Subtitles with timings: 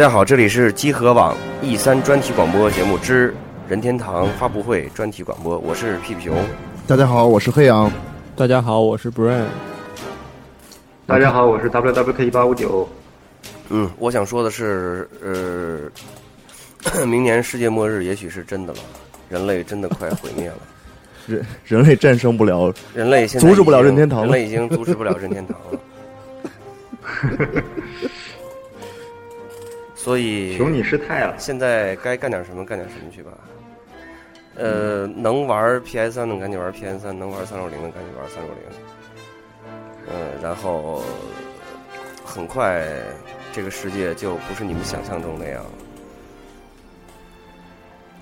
[0.00, 3.34] 家好，这里是集合网 E 三专题广播节目之
[3.68, 6.34] 任天堂发布会专题广播，我是屁屁熊。
[6.86, 7.92] 大家好，我是黑羊。
[8.34, 9.44] 大家好，我是 Brian。
[11.04, 12.88] 大家好，我是 WWK 一八五九。
[13.68, 18.78] 嗯，我想说的是，呃，明年世界末日也许是真的了，
[19.28, 20.56] 人类真的快毁灭了，
[21.26, 25.78] 人人类战胜不了，人类现在阻止不了任天堂了人类已经阻止不了任天堂了。
[30.02, 31.34] 所以，求你失态了。
[31.36, 33.30] 现在该干点什么干点什么去吧。
[34.56, 38.62] 呃，能玩 PS 三的赶紧玩 PS 三，能玩三六零的赶紧玩三六零。
[40.08, 41.02] 嗯，然后
[42.24, 42.82] 很快
[43.52, 45.70] 这个世界就不是你们想象中那样了。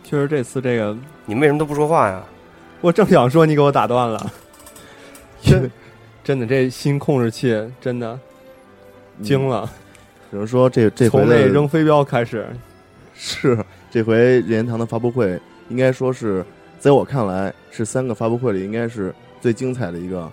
[0.03, 2.25] 确实，这次这个你们为什么都不说话呀？
[2.81, 4.33] 我正想说，你给我打断了。
[5.41, 5.71] 真
[6.25, 8.19] 真的，这新控制器真的
[9.23, 9.71] 惊了。
[10.31, 12.47] 只能说这这回从那扔飞镖开始，
[13.15, 13.59] 是
[13.91, 16.45] 这回任天堂的发布会，应该说是
[16.79, 20.31] 在我看来是三个发布会里应该是最精彩的一个，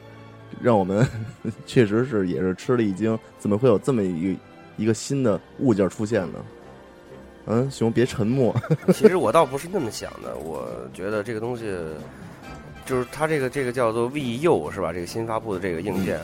[0.62, 1.08] 让我们
[1.66, 4.38] 确实是也是吃了一惊，怎么会有这么一
[4.78, 6.40] 一个新的物件出现呢？
[7.48, 8.56] 嗯，熊别沉默。
[8.92, 11.74] 其实我倒不是那么想的，我觉得这个东西
[12.86, 14.92] 就是它这个这个叫做 VU 是吧？
[14.92, 16.20] 这个新发布的这个硬件。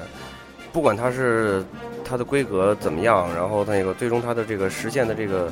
[0.73, 1.63] 不管它是
[2.11, 5.49] 它的规格怎么样，然后它那个最终它的这个实现的这个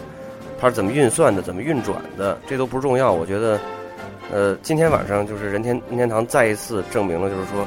[0.60, 3.14] 它是怎么运算的、怎么运转的，这都不重要。
[3.14, 3.58] 我觉得，
[4.30, 7.66] 呃，今天晚上就是任天任天堂再一次证明了，就是说，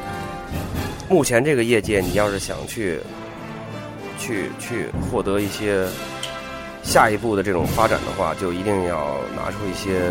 [1.08, 3.00] 目前这个业界，你要是想去
[4.18, 5.86] 去去获得一些
[6.82, 10.02] 下一步的这种发展的话，就一定要拿出一些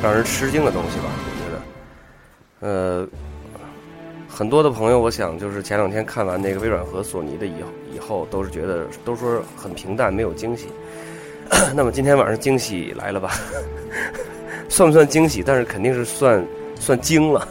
[0.00, 1.06] 让人吃惊的东西吧。
[1.18, 3.08] 我觉得，呃。
[4.34, 10.68] 很多的朋友，我想就是前两天看完那个微软和索尼的以后，以后都是觉得都说很平淡，没有惊喜。
[11.76, 13.30] 那么今天晚上惊喜来了吧？
[14.70, 15.42] 算不算惊喜？
[15.42, 16.42] 但是肯定是算
[16.76, 17.46] 算惊了。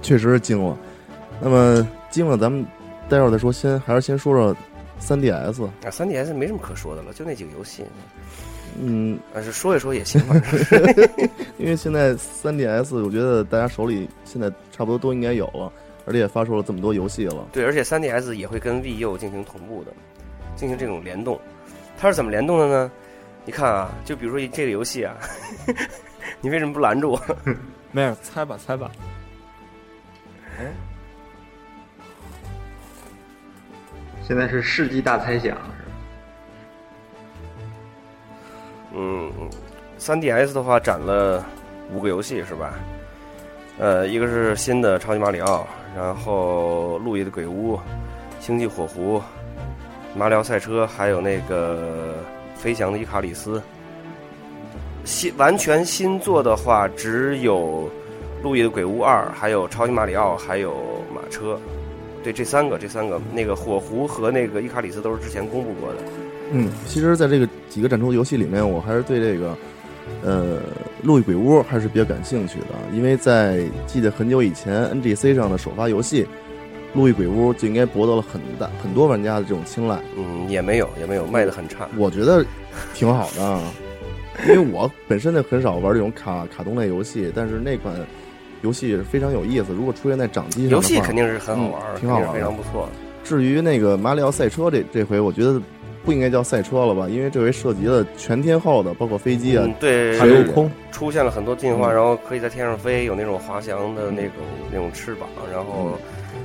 [0.00, 0.76] 确实是惊了。
[1.40, 2.64] 那么惊了，咱们
[3.06, 4.56] 待会儿再说，先还是先说说
[4.98, 5.70] 三 DS 啊。
[5.90, 7.84] 三 DS 没什么可说的了，就那几个游戏。
[8.78, 10.34] 嗯，但是说一说也行吧。
[11.58, 15.72] 因为现在三 DS，我觉得大家手里现在差不多都应该有了，
[16.06, 17.46] 而且也发售了这么多游戏了。
[17.52, 19.92] 对，而且三 DS 也会跟 VU 进行同步的，
[20.56, 21.40] 进行这种联动。
[21.98, 22.90] 它是怎么联动的呢？
[23.46, 25.14] 你看啊，就比如说这个游戏啊，
[26.40, 27.20] 你为什么不拦住我？
[27.92, 28.90] 没有，猜吧，猜吧。
[30.58, 30.72] 哎，
[34.26, 35.56] 现在是世纪大猜想。
[38.96, 39.30] 嗯，
[39.98, 41.44] 三 DS 的话展了
[41.92, 42.74] 五个游戏是吧？
[43.78, 45.66] 呃，一个是新的超级马里奥，
[45.96, 47.78] 然后路易的鬼屋、
[48.40, 49.20] 星际火狐、
[50.14, 52.14] 马里奥赛车，还有那个
[52.54, 53.60] 飞翔的伊卡里斯。
[55.04, 57.90] 新完全新作的话，只有
[58.42, 60.72] 路易的鬼屋二，还有超级马里奥，还有
[61.12, 61.58] 马车。
[62.22, 65.98] 对，这三个，这三个，那个火狐和那个伊卡里斯都是之前公布过的。
[66.52, 69.56] 嗯，其实，在这个几个展出游戏里面，我还是对这个，
[70.22, 70.60] 呃，
[71.02, 72.66] 路易鬼屋还是比较感兴趣的。
[72.92, 76.22] 因为在记得很久以前，NGC 上的首发游戏
[76.94, 79.98] 《路易鬼屋》就应该博得了很大很多玩家的这种青睐。
[80.16, 81.88] 嗯，也没有，也没有卖的很差。
[81.96, 82.46] 我觉得
[82.94, 83.60] 挺好的，
[84.46, 87.92] 因为我本身呢很少玩这种卡卡通类游戏，但是那款
[88.62, 89.72] 游戏也是非常有意思。
[89.72, 92.88] 如果出现在掌机上，游戏肯定是很好玩，挺好玩，非常不错。
[93.24, 95.60] 至于那个马里奥赛车这这回，我觉得。
[96.04, 97.08] 不应该叫赛车了吧？
[97.08, 104.32] 因为这回涉及了全天候的，包括飞机啊，对，还有空出现了很多进化，然后可以在天上飞，有那种滑翔的那种
[104.70, 105.98] 那种翅膀，然后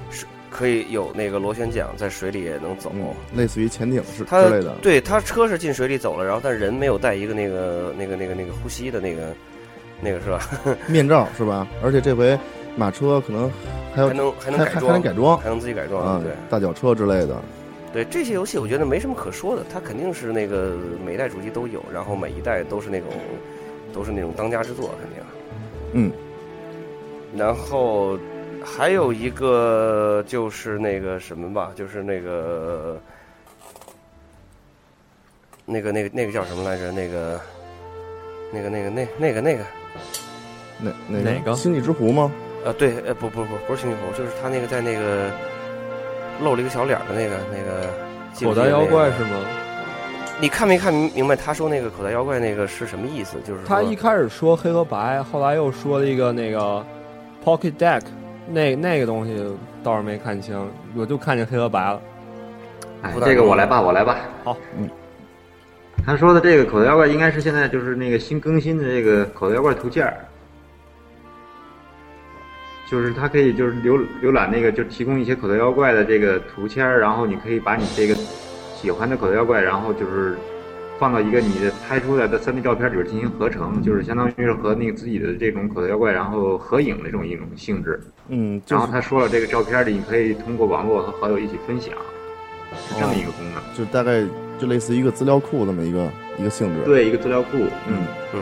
[0.09, 2.91] 是可以有那个螺旋桨在水里也能走。
[2.95, 3.03] 嗯，
[3.35, 4.75] 类似于潜艇是它之类的。
[4.81, 9.33] 对它车是进水里走了，然后但人没有带一个那个那个那个那个呼吸的那个
[10.01, 10.49] 那个是吧？
[10.87, 11.67] 面罩是吧？
[11.83, 12.37] 而且这回
[12.77, 13.51] 马车可能
[13.93, 16.01] 还有还能还能还，能改装还能自己改装。
[16.01, 17.35] 啊对，大脚车之类的。
[17.91, 20.75] 对，这些游戏我觉得没什么可说的，它肯定是那个
[21.05, 23.07] 每一代主机都有，然后每一代都是那种
[23.93, 25.23] 都是那种当家之作，肯定。
[25.93, 26.11] 嗯。
[27.35, 28.17] 然后
[28.63, 32.99] 还有一个就是那个什么吧，就是那个
[35.65, 36.91] 那个那个那个叫什么来着？
[36.91, 37.39] 那个
[38.51, 39.63] 那个那个那那个那个
[40.79, 42.31] 哪哪哪个星际之湖吗？
[42.65, 45.31] 啊，对，呃，不不不，不是星际湖，就是他那个在那个
[46.41, 47.89] 露了一个小脸的那个那个
[48.47, 49.29] 口袋妖怪是吗？
[50.41, 53.37] 你看没看明明白他说那个口袋妖怪那个是什么意思？
[53.45, 56.85] 就是他一开始说黑和白，后来又说了一个那个
[57.43, 58.01] Pocket Deck，
[58.47, 59.45] 那那个东西
[59.83, 60.65] 倒是没看清，
[60.95, 62.01] 我就看见黑和白了。
[63.01, 64.17] 哎这个我来吧，我来吧。
[64.43, 64.89] 好，嗯。
[66.05, 70.25] 他说的这个口袋妖怪应该是现在就是那个新更新的这个口袋妖怪图鉴儿，
[72.89, 78.15] 就是它可以就是浏浏览那个就提供一些口袋妖怪的这个图签儿，然后你可以把你这个
[78.75, 80.35] 喜欢的口袋妖怪，然后就是
[80.97, 88.01] 放到一个你的拍出来的 3D 照片里边进行合成，就是相当于是和那个自己的这种口袋妖怪然后合影的这种一种性质。
[88.27, 91.93] 嗯，就然后他说了，这个照片里你可以通过网络和好友一起分享，
[92.75, 93.61] 是这么一个功能。
[93.75, 94.23] 就大概
[94.57, 96.09] 就类似于一个资料库这么一个
[96.39, 97.57] 一个性质。，对，一个资料库，
[97.87, 98.41] 嗯，嗯，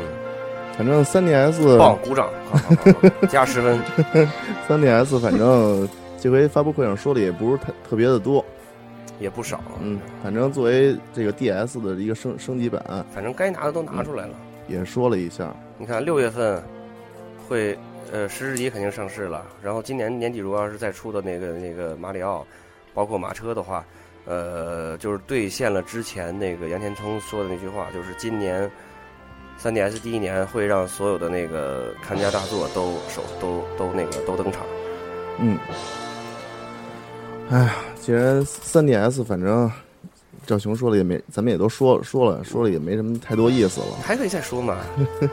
[0.77, 3.79] 反正三 DS 棒，鼓掌，好好好好加十分。
[4.67, 5.89] 三 DS 反正
[6.19, 8.43] 这回发布会上说的也不是特特别的多。
[9.19, 14.35] 也不少，嗯，反正作为这个 DS 的一个升升级版，反正该拿的都拿出来了。
[14.67, 15.51] 也说了一下。
[15.79, 16.61] 你看六月份
[17.47, 17.75] 会
[18.11, 22.45] 呃十日级肯定上市了，然后今年年底如果要是再出的那个那个马里奥，
[22.93, 23.83] 包括马车的话，
[24.25, 28.69] 呃，就是兑现了之前那个杨天聪说的那句话，就是今年
[29.61, 34.61] 3DS 第一年会让所有的那个看家大作都首都都那个都登场。
[35.39, 35.57] 嗯，
[37.49, 39.71] 哎呀，既然 3DS 反正
[40.45, 43.87] 赵雄说了也没，咱们也都说说了，说了也没什么太多意思了。
[44.01, 44.77] 还可以再说嘛，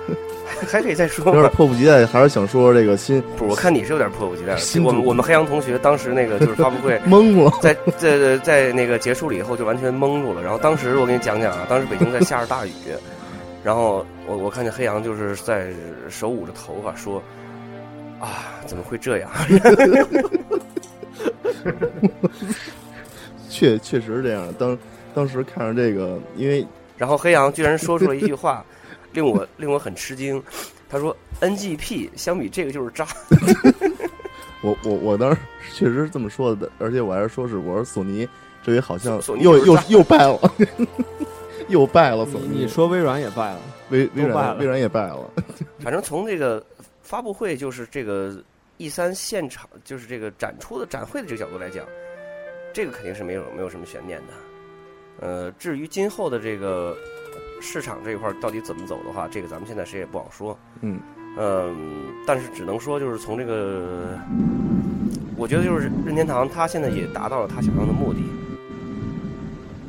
[0.68, 1.50] 还可以再说有点嘛。
[1.50, 4.82] 迫不及待，还是想说这个新不是，我看你是有点迫不及待新。
[4.82, 7.50] 我们我们黑羊同学当时那个就是发布会， 懵了。
[7.62, 10.42] 在在在那个结束了以后就完全懵住了。
[10.42, 12.72] 然后当时我给你讲讲啊，当时北京在下着大雨，
[13.64, 15.72] 然后我我看见黑羊就是在
[16.10, 17.22] 手捂着头发说
[18.20, 19.30] ：“啊，怎么会这样
[23.48, 24.52] 确确实是这样。
[24.58, 24.78] 当
[25.14, 26.66] 当时看着这个，因为？
[26.98, 28.64] ”然后黑羊居然说出了一句话，
[29.12, 30.40] 令我令我很吃惊。
[30.88, 33.06] 他说：“NGP 相比这个就是渣。
[34.62, 35.38] 我我我当时
[35.74, 38.28] 确实是这么说的，而且我还是说是我说索尼
[38.62, 40.38] 这回好像索尼又又又败了，
[41.68, 42.48] 又败了索尼。
[42.60, 45.30] 你说微软也败了，微微软微软也败了，
[45.80, 46.64] ”反正从这个
[47.02, 48.42] 发布会，就是这个
[48.78, 51.84] E 三现场，就是这个展出的展会的这个角度来讲，
[52.72, 54.34] 这个肯定是没有没有什么悬念的。
[55.20, 56.96] 呃，至于今后的这个
[57.60, 60.58] 市场这一块到底怎么走的话，这个咱们现在谁也不好说。
[60.80, 60.98] 嗯
[61.38, 64.18] 嗯，但是只能说就是从这个，
[65.36, 68.20] 我觉得就是任天堂他现在也达到了他想要的目的，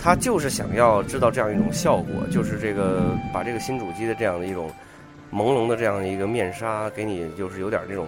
[0.06, 3.02] 他就是想要制造这样一种效果，就是这个
[3.34, 4.70] 把这个新主机的这样的一种
[5.34, 8.06] 朦胧的这样的一个面纱，给你就是有点这种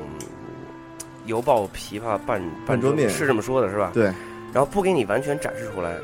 [1.25, 3.89] 犹抱琵琶半半遮面是这么说的是吧？
[3.95, 4.03] 对，
[4.53, 5.95] 然后不给你完全展示出来，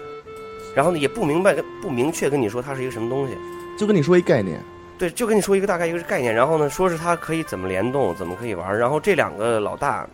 [0.73, 3.37] 然后呢也不明白不明确跟你说它是一个什么东西。
[3.77, 4.59] 就跟你说一概念，
[4.97, 10.07] 对，就跟你说一个大概一个概念，然后呢，说是它可以怎么联动，怎么可以玩，然后这两个老大，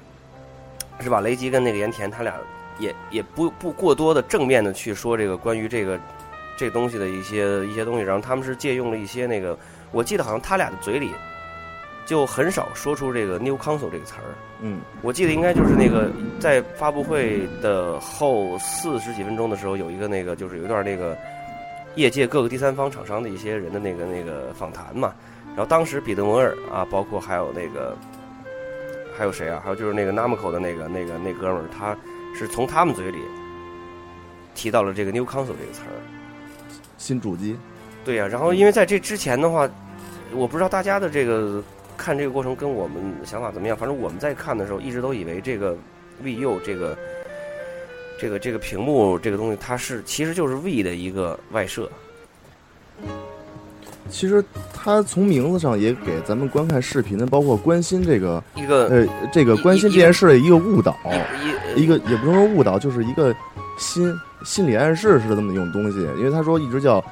[0.99, 1.21] 是吧？
[1.21, 2.33] 雷吉跟那个盐田，他俩
[2.79, 5.99] 也也不不过多的正面的去说这个关于这个
[6.57, 9.57] 这个东西的一些一些东西，然后他们是借用了一些那个，
[9.91, 11.11] 我记得好像他俩的嘴里
[12.05, 16.09] 就很少说出这个 “new console” 这个词儿，嗯我记得应该就是那个
[16.39, 21.15] 在发布会的后四十几分钟的时候，有一个那个就是有一段那个
[21.95, 25.13] 业界各个第三方厂商的一些人的那个那个访谈嘛。
[25.49, 27.97] 然后当时彼得摩尔啊，包括还有那个
[29.17, 29.61] 还有谁啊？
[29.63, 31.97] 还有就是那个 Namco 的那个那个那哥们儿，他
[32.35, 33.19] 是从他们嘴里
[34.55, 35.95] 提到了这个 “new console” 这个词儿。
[36.97, 37.57] 新主机，
[38.03, 39.69] 对呀、然后因为在这之前的话，
[40.33, 41.63] 我不知道大家的这个
[41.97, 43.77] 看这个过程跟我们想法怎么样。
[43.77, 45.77] 反正我们在看的时候，一直都以为这个
[46.21, 46.97] VU 这个
[48.19, 51.89] 这个这个屏幕这个东西，它是其实就是 V 的一个外设。
[54.09, 60.97] 其实他从名字上也给咱们观看视频的，包括关心这个一个呃这个关心这件事的一个误导，
[61.75, 63.35] 一一个也不能说误导，就是一个
[63.77, 64.13] 心
[64.43, 65.99] 心理暗示似的这么一种东西。
[66.17, 67.03] 因为他说一直叫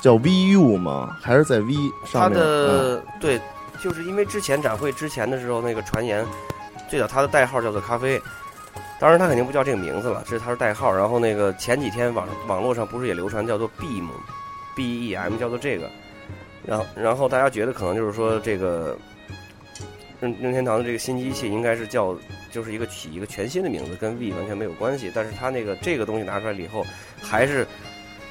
[0.00, 2.38] 叫 VU 嘛，还是在 V 上面。
[2.38, 3.40] 他的对，
[3.82, 6.24] 就是因为之前展会之前的时候，那个传言，
[6.88, 8.20] 最早他的代号叫做咖啡，
[9.00, 10.94] 当然他肯定不叫这个名字了，这是他的代号。
[10.94, 15.90] 然后那个前几天网网络上不是也流传叫做 Beam，B E M 叫做这个，
[16.68, 18.94] 然后然后大家觉得可能就是说这个
[20.20, 22.14] 任任天堂的这个新机器应该是叫
[22.50, 25.10] 就是一个起一个全新的名字，跟 V 完全没有关系。
[25.14, 26.84] 但是它那个这个东西拿出来了以后，
[27.22, 27.66] 还是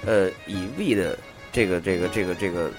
[0.05, 1.17] 呃以 V 的
[1.51, 2.69] 这个这个这个这个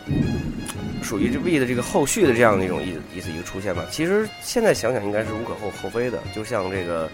[1.02, 3.84] 属于这 V 的这个后续的这样的一种意意思一个出现吧。
[3.90, 7.10] 其实现在想想应该是无可厚厚非的，就像这个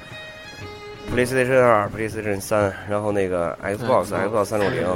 [1.14, 4.86] PlayStation 二、PlayStation 三，然后那个 Xbox、Xbox 三六零，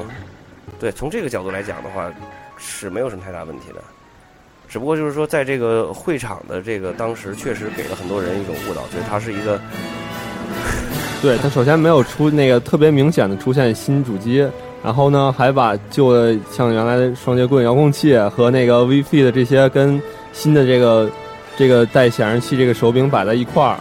[0.78, 2.12] 对，从这个角度来讲的话，
[2.58, 3.82] 是没有什么太大问题的。
[4.68, 9.58] 只不过就是说，在这个会场的这个当时，确实给了很多人一种误导，觉得它是一个
[11.22, 14.46] 对，它首先没有出那个特别明显的出现新主机，
[14.84, 20.00] 然后呢，还把旧的像原来的双截棍遥控器和那个 V Fit 的这些跟
[20.34, 21.10] 新的这个
[21.56, 23.80] 这个带显示器这个手柄摆在一块儿，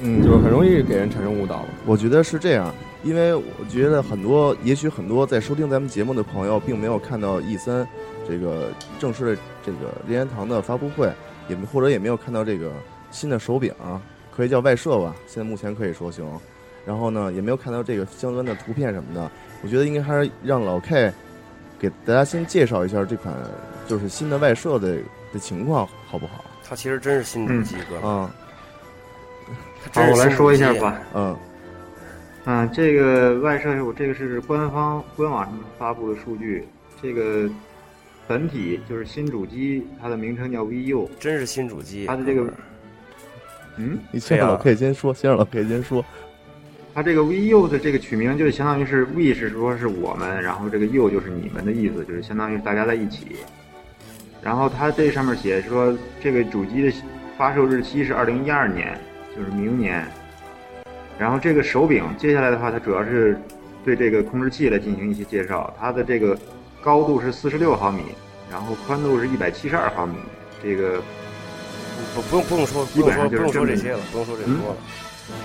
[0.00, 1.64] 嗯，就是很容易给人产生误导。
[1.84, 2.72] 我觉得是这样，
[3.02, 7.86] 因为我觉得很多，也许很多在收听咱们节目的朋友，并没有看到 E 三
[8.28, 11.12] 这个正式的这个任天堂的发布会，
[11.48, 12.70] 也没或者也没有看到这个
[13.10, 13.72] 新的手柄，
[14.34, 16.24] 可以叫外设吧，现在目前可以说行。
[16.86, 19.30] 然后呢，也没有看到这个相关的图片什么的。
[19.62, 21.12] 我觉得应该还是让老 K
[21.78, 23.34] 给大家先介绍一下这款
[23.86, 24.96] 就是新的外设的
[25.32, 26.44] 的情况，好不好？
[26.66, 28.34] 它其实真是新主机，哥们儿，啊，
[29.92, 30.98] 好，我来说一下吧。
[31.14, 31.36] 嗯
[32.46, 36.66] 嗯，这个外设我这个是官方官网上发布的数据，
[37.02, 37.46] 这个
[38.30, 42.06] 本体就是新主机，它的名称叫 VU，真是新主机。
[42.06, 42.46] 它的这个
[43.74, 46.04] 嗯，你先让老 K 先说，先让老 K 先说。
[46.94, 53.38] 它这个 VU 的这个取名就是相当于是 We 是说是我们，然后这个 You 就是你们的意思，就是相当于大家在一起。
[54.40, 56.92] 然后它这上面写说这个主机的
[57.36, 58.96] 发售日期是二零一二年，
[59.36, 60.06] 就是明年。
[61.18, 63.36] 然后这个手柄接下来的话，它主要是
[63.84, 65.74] 对这个控制器来进行一些介绍。
[65.80, 66.38] 它的这个
[66.82, 68.02] 高度是四十六毫米，
[68.50, 70.16] 然后宽度是一百七十二毫米。
[70.62, 71.00] 这个
[72.14, 74.76] 不不用不用说，基本上不就是说这些了，不用说这么多了。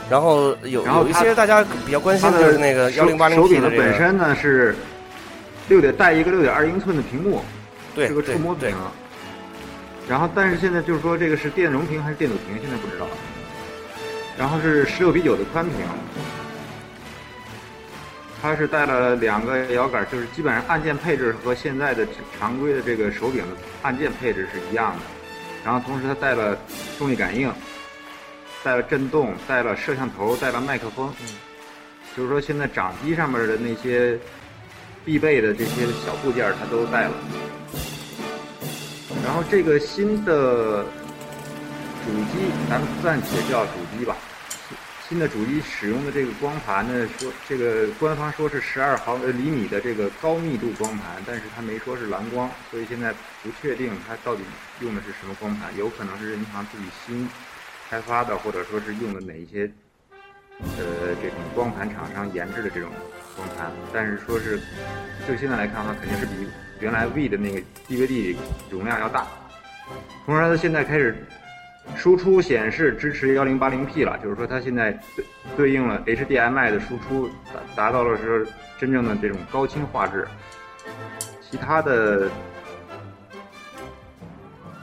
[0.10, 4.75] 然后有有一然后它些大家比较关心的就是那个幺零八零手 P 柄的这个，本身呢是
[5.68, 7.42] 六点带一个六点二英寸的屏幕，
[7.94, 8.74] 对是个触摸屏。
[10.08, 13.08] 然后，但是现在就是说这个是电容屏还是电阻屏，现在不知道。
[14.38, 15.75] 然后是十六比九的宽屏，
[18.46, 25.02] 它是带了两个摇杆，就是基本上按键配置和现在的常规的这个手柄的按键配置是一样的。
[25.64, 26.56] 然后同时它带了
[26.96, 27.52] 重力感应，
[28.64, 31.12] 带了震动，带了摄像头，带了麦克风。
[32.16, 34.16] 就是说现在掌机上面的那些
[35.04, 37.14] 必备的这些小部件，它都带了。
[39.24, 44.16] 然后这个新的主机，咱们暂且叫主机吧。
[45.08, 54.42] 新的主机使用的这个光盘呢，说这个官方说是十二毫呃厘米的这个高密度光盘，但是它没说是蓝光，所以现在不确定它到底
[54.82, 57.30] 用的是什么光盘，有可能是任天堂自己新
[57.88, 59.70] 开发的，或者说是用的哪一些
[60.60, 62.90] 呃这种光盘厂商研制的这种
[63.36, 64.60] 光盘，但是说是
[65.28, 66.32] 就现在来看的话，肯定是比
[66.80, 68.36] 原来 V 的那个 DVD
[68.72, 69.28] 容量要大。
[70.26, 71.16] 同时，它现在开始
[71.96, 75.25] 输出显示支持幺零八零 P 了，就是说它现在对
[75.56, 78.48] 对应了 HDMI 的输出，达达到了是
[78.80, 80.27] 真正的这种高清画质。
[81.42, 82.30] 其他的，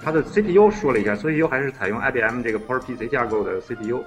[0.03, 4.03] 它的 CPU 说了一下，CPU 还是采用 IBM 这个 PowerPC 架构的 CPU，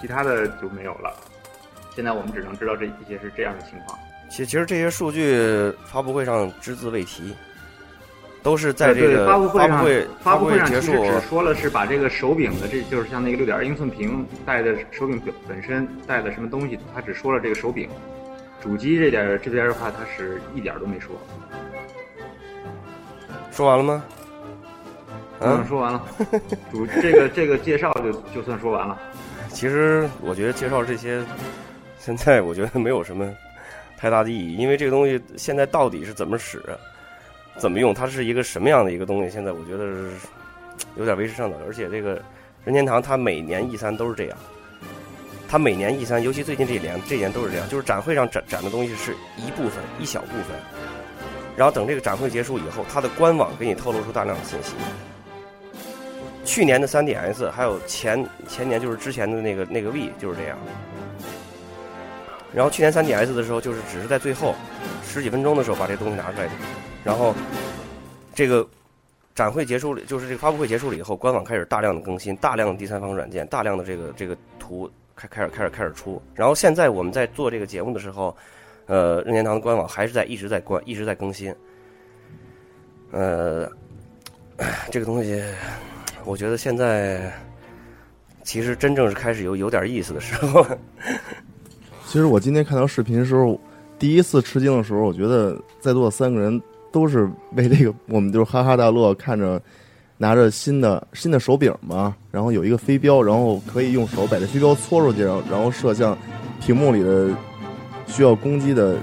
[0.00, 1.14] 其他的就没有了。
[1.94, 3.98] 现在我们只能知道这一些是这样的情况。
[4.30, 7.34] 其其实这些数据发布会上只字未提，
[8.48, 17.90] 都是在这个发布会上，会发布会上其实只说了是把这个手柄的，这就是像那个六点二英寸屏带的手柄本本身带的什么东西，他只说了这个手柄。
[18.58, 21.14] 主机这点这边的话，他是一点都没说。
[23.50, 24.02] 说完了吗？
[25.40, 26.02] 嗯，说完了，
[26.72, 28.98] 主这个这个介绍就就算说完了。
[29.52, 31.22] 其实我觉得介绍这些，
[31.98, 33.30] 现在我觉得没有什么
[33.98, 36.62] 太大的意义，因为这个东西现在到底是怎么使、
[37.58, 39.84] 怎么用，它是一个什么样的一个东西，现在我觉得
[40.96, 41.56] 有点为时尚早。
[41.66, 42.22] 而且这个
[42.64, 44.38] 任天堂它每年 E 三都是这样，
[45.48, 50.56] 它每年 E 三，尤其最近这一年，这一年都是这样，就是展会上展展的东西是一部分，一小部分。
[51.56, 54.74] 然后等这个展会结束以后，它的官网给你透露出大量的信息。
[56.44, 60.56] 去年的 3DS 还有前前年就是之前的那个那个 V 就是这样。
[62.54, 64.54] 然后去年 3DS 的时候，就是只是在最后
[65.04, 66.48] 十几分钟的时候把这东西拿出来，
[67.08, 67.34] 然后
[68.34, 68.68] 这个
[69.34, 76.20] 展会结束了，就是这个发布会结束了以后，官网开始大量的更新，大量的第三方软件，大量的这个这个图开开始开始开始出。
[76.34, 78.36] 然后现在我们在做这个节目的时候，
[78.84, 81.54] 呃，任天堂的官网还是在一直在关一直在更新。
[83.10, 83.66] 呃，
[84.92, 85.42] 这个东西，
[86.26, 87.32] 我觉得现在
[88.42, 90.66] 其实真正是开始有有点意思的时候。
[92.04, 93.58] 其实我今天看到视频的时候，
[93.98, 99.60] 第一次吃惊的时候，我觉得在座的三个人都是为这个，我们就是哈哈大乐，看着
[100.16, 106.16] 拿着新的新的手柄嘛，然后有一个飞镖，然后可以用手把这飞镖搓出去，然后然后射向
[106.60, 107.28] 屏幕里的
[108.06, 108.96] 需要攻击的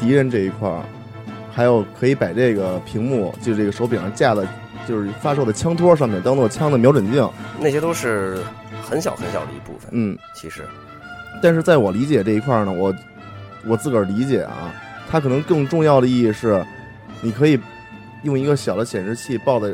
[0.00, 0.82] 敌人这一块儿，
[1.50, 4.46] 还有可以把这个屏幕就这个手柄上架的，
[4.88, 7.28] 就是发射的枪托上面当做枪的瞄准镜，
[7.60, 8.38] 那些都是
[8.82, 9.90] 很小很小的一部分。
[9.92, 10.16] 嗯。
[10.34, 10.62] 其实，
[11.42, 12.94] 但是在我理解这一块儿呢，我
[13.66, 14.72] 我自个儿理解啊，
[15.10, 16.64] 它可能更重要的意义是，
[17.22, 17.58] 你可以
[18.24, 19.72] 用一个小的显示器抱在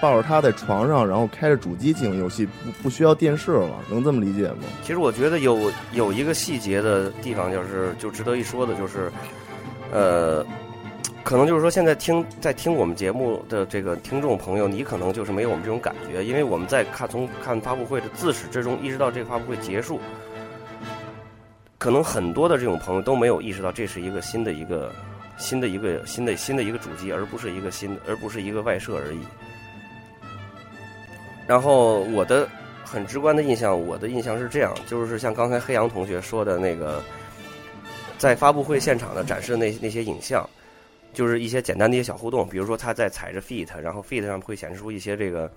[0.00, 4.58] 抱着它在床上，然后开着主机进行游戏，不不需要电视了，能这么理解吗？
[4.84, 9.10] 其实我觉得有有一个细节的地方，就是就值得一说的，就是
[9.92, 10.46] 呃，
[11.24, 20.00] 可能就是说现在听在听我们节目的这个听众朋友，你可能就是没有我们这种感觉，因为我们在看从看发布会的自始至终，一直到这个发布会结束。
[21.76, 24.92] 可能很多的这种朋友都没有意识到，这是一个新的一个
[25.38, 29.20] 新的一个新的新的一个主机，而不是一个新的，而不是一个外设而已。
[31.46, 32.46] 然后我的
[32.84, 37.02] 很直观的印象，我的印象是这样，就是像刚才黑羊同学说的那个，
[38.18, 40.46] 在发布会现场的展示的那那些影像，
[41.14, 45.50] 就是一些简单的一些小互动，比如说他在踩着 feet，然后 feet 上会显示出一些这个，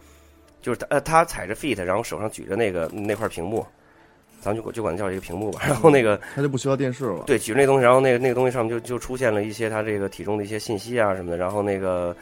[0.61, 3.65] 就是他呃他踩着 feet，然后手上举着那个那块屏幕。
[4.41, 7.25] 咱们就就管它叫一个屏幕吧，然后那个它就不需要电视了。
[7.27, 11.37] 对，举着那东西，然后那个那个东西上面就就出现了一些它这个体重的一些信息啊什么的。
[11.37, 12.15] 然后那个，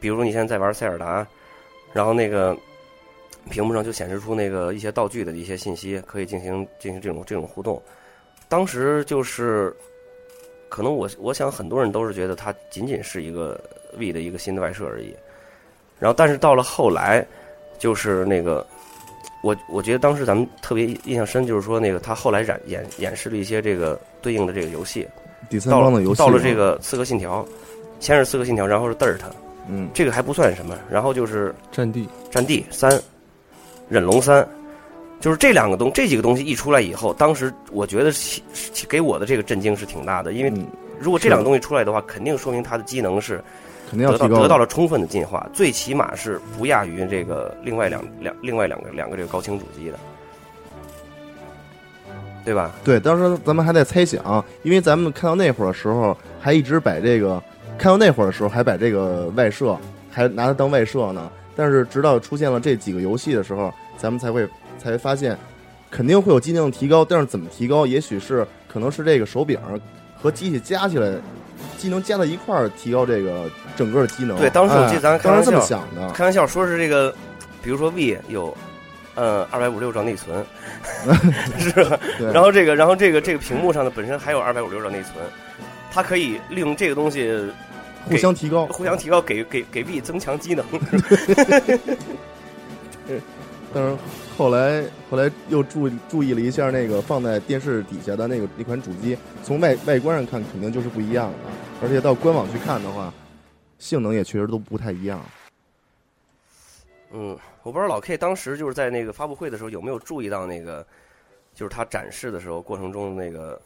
[0.00, 1.24] 比如你现在在玩塞尔达，
[1.92, 2.56] 然后那个
[3.48, 7.80] 屏幕上就显示出那个一些道具的一些信息，可以进行进行这种这种互动。
[8.48, 9.72] 当时就是，
[10.68, 13.58] 可能我我想很多人都是觉得它仅仅是一个
[13.96, 15.14] V 的一个新的外设而已。
[16.00, 17.24] 然后，但是到了后来，
[17.78, 18.66] 就是那个。
[19.42, 25.06] 我我觉得当时咱们特别印象深，就是说那个他后来演演演示了一些这个对应的这个游戏，
[25.50, 27.44] 第三方的游戏到了这个《刺客信条》，
[27.98, 29.18] 先是《刺客信条》，然后是 Dirt，
[29.68, 33.02] 嗯，这个还不算什么，然后就是战地，战地三，
[33.88, 34.48] 忍龙三，
[35.20, 38.12] 就是这两个东这几个东西一出来以后，当时我觉得
[38.88, 40.52] 给我的这个震惊是挺大的，因为
[41.00, 43.42] 如果这两个东西出来的话，肯定说明它的机能是。
[43.92, 49.98] 肯定要得到得到了充分的进化，最起码是不亚于这个另外两两另外两个两个这个高清主机的，
[52.42, 52.72] 对吧？
[52.82, 57.38] 对，当时咱们还在猜想，因为咱们看到那会儿的时候，还一直把这个
[57.76, 59.76] 看到那会儿的时候，还把这个外设
[60.10, 61.30] 还拿它当外设呢。
[61.54, 65.36] 但是直到出现了这几个游戏的时候，咱们才会才发现，
[65.90, 67.86] 肯定会有机能提高，但是怎么提高？
[67.86, 69.60] 也许是可能是这个手柄
[70.16, 71.12] 和机器加起来。
[71.78, 74.36] 机能加到一块儿，提高这个整个机能。
[74.38, 77.14] 对，当时我记得咱开玩笑这么想的，开玩笑说是这个，
[77.62, 78.56] 比如说 V 有，
[79.14, 80.44] 呃，二百五六兆内存，
[81.58, 81.98] 是吧？
[82.32, 85.14] 然后这个，然后这个这个屏幕上的本身还有二百五六兆内存，
[85.90, 87.30] 它可以利用这个东西
[88.08, 90.64] 互相提高，互相提高，给给给 B 增强机能。
[93.74, 93.96] 但是
[94.36, 101.38] 后来后来又注注意了一下那个放在电视底下的那个那款主机，从外外观上看肯定就是不一样的，
[101.82, 103.12] 而且到官网去看的话，
[103.82, 105.20] 性能也确实都不太一样。
[107.10, 110.86] 嗯，我不知道老 K 当时就是在那个发布会的时候有没有注意到那个，
[111.52, 113.60] 就是他展示的时候过程中那个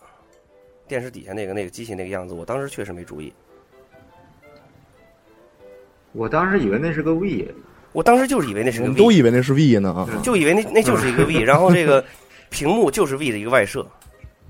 [0.89, 3.31] 电视底下那个那个机器那个样子，我当时确实没注意。
[6.13, 7.55] 我当时以为那是个 V。
[7.93, 12.03] 我当时就是以为那是个 V，都以为那是 V 呢啊，就以为那那就是一个 V， 然后这个
[12.49, 13.87] 屏幕就是 V 的一个外设，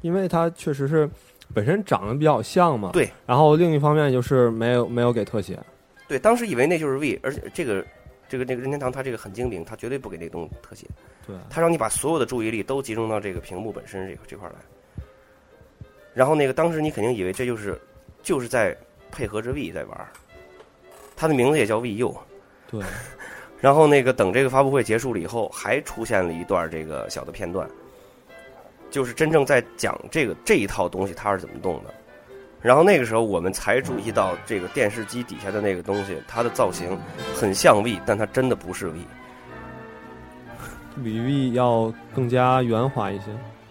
[0.01, 1.11] 因为它确实是
[1.57, 2.91] 本身长得比较像嘛。
[2.93, 5.59] 对，然后另一方面就是没有没有给特写。
[6.07, 7.83] 对，当时以为那就是 V，而且这个
[8.29, 10.87] 这个这个任天堂它这个很精明，它绝对不给那东西特写，
[11.27, 14.55] 对，它让你把所有的注意力都集中到这个屏幕本身这这块来。
[16.13, 17.81] 然后那个当时你肯定以为这就是
[18.23, 18.77] 就是在
[19.11, 20.07] 配合着 V 在玩，
[21.17, 22.15] 它的名字也叫 VU。
[22.71, 22.83] 对。
[23.59, 27.67] 然后那个等这个发布会结束了以后，还出现了一段这个小的片段，
[28.97, 31.93] 就是真正在讲这个这一套东西它是怎么动的。
[32.63, 36.99] 然后那个时候我们才注意到这个电视机底下的那个东西，它的造型
[37.35, 39.01] 很像 V，但它真的不是 V。
[41.05, 43.25] 比 V 要更加圆滑一些。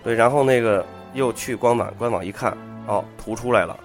[0.03, 0.85] 对，然后那个
[1.15, 3.75] 又去官网官网一看，哦，图出来了，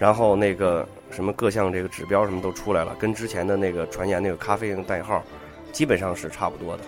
[0.00, 5.22] 然后那个什么各项这个指标什么都出来了，跟之前的那个传言那个咖啡那个代号，
[5.70, 6.82] 基本上是差不多的。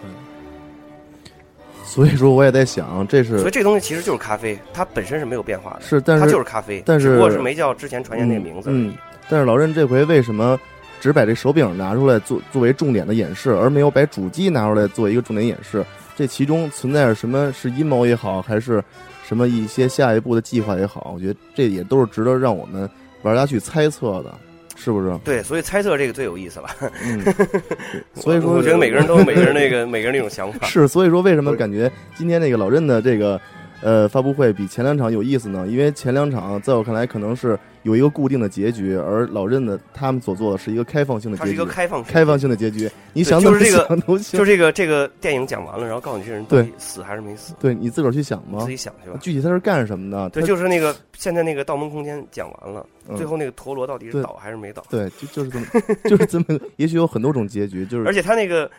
[1.85, 8.77] 所以说我也在想，这是所以这东西其实就是咖啡，它本身是没有变化的，是，但是它就是咖啡，但是只不过是没叫之前传言那个名字而已。
[8.77, 8.95] 嗯
[9.29, 10.59] 但是老任这回为什么
[11.01, 15.83] 只把这手柄拿出来做作为重点的演示，而没有把主机拿出来做一个重点演示？
[16.16, 18.83] 这其中存在着什么是阴谋也好，还是
[19.27, 21.12] 什么一些下一步的计划也好？
[21.14, 22.88] 我觉得这也都是值得让我们
[23.23, 24.35] 玩家去猜测的，
[24.83, 25.16] 是不是？
[25.23, 26.66] 对，所以猜测这个最有意思了。
[27.05, 27.23] 嗯，
[28.14, 30.66] 所以说我觉得每个人都有 每个人那个每个人那种想法。
[30.68, 33.40] 是，所以说为什么感觉今天那个老任的这个
[33.81, 35.64] 呃发布会比前两场有意思呢？
[35.68, 42.88] 因为前两场在我看来可能是有一个固定的结局，而老任的他们所做的是一个开放性的它是一个开放开放性的结局。
[43.12, 49.18] 你对想怎么就是这个想都行，就这个这个电影讲完了，然后告诉你这人到对底死还是没死，对你自个儿去想你嘛自己想去吧。
[49.21, 50.31] 具体他是干什么的？
[50.31, 54.85] 对，就是那个现在那个《盗梦空间》讲完了，嗯最后那个陀螺到底是倒还是没倒？
[54.88, 55.66] 对，就就是这么，
[56.09, 58.71] 就是这么，也许有很多种结局，就是而且他那个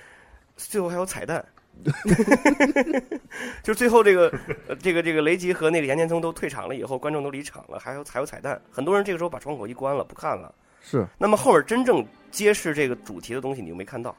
[0.56, 1.44] 最后还有彩蛋，
[3.64, 4.30] 就最后这个
[4.68, 10.54] 呃这个这个雷吉和那个岩田聪都退场了以后，观众都离场了，还有还有彩蛋，很多人这个时候把窗口一关了，不看了。
[10.82, 14.16] 是那么后面真正揭示这个主题的东西，你就没看到。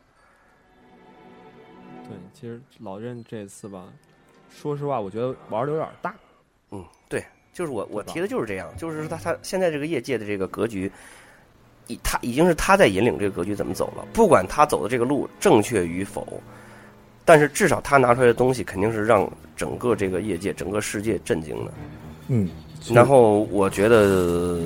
[2.09, 3.85] 对，其实老任这次吧，
[4.51, 6.15] 说实话，我觉得玩的有点大。
[6.71, 10.91] 嗯，对，就是我我提的就是这样，就是说他他现在这个业界的这个格局，
[11.87, 16.43] 已他已经是他在引领这个格局怎么走了，不管他走的这个路正确与否，
[17.25, 21.73] 但是至少他拿出来的东西肯定是让整个这个业界、整个世界震惊的。
[22.29, 22.49] 嗯，
[22.93, 24.59] 然后我觉得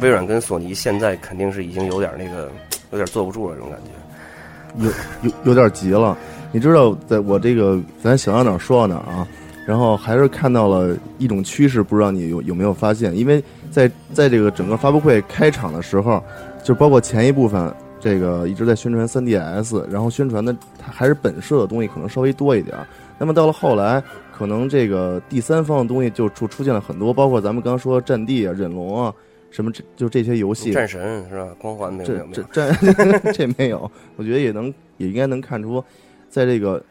[0.00, 2.50] 微软跟索尼现在肯定是已经有点那个
[2.92, 4.84] 有点坐不住了这种感觉。
[4.84, 4.90] 有
[5.22, 6.16] 有有点急了。
[6.52, 9.26] 你知道，在我这个咱想到哪儿说到哪儿啊，
[9.66, 13.16] 然后还是看到了一种趋势，不知道你有有没有发现？
[13.16, 16.22] 因为在在这个整个发布会开场的时候，
[16.64, 22.86] 就包括前一部分，这个一直在宣传 3DS，然后宣传的它还是本社的东西可能稍微多一点儿。
[23.18, 29.14] 那么到了后来，可能这个第三方的东西就出出现了很多，包括咱们刚说战地啊、忍龙啊，
[29.50, 31.48] 什么这就这些游戏，战神是吧？
[31.58, 32.42] 光环没有这。
[32.50, 32.72] 这
[33.32, 35.84] 这没有，我觉得也能也应该能看出，
[36.30, 36.82] 在这个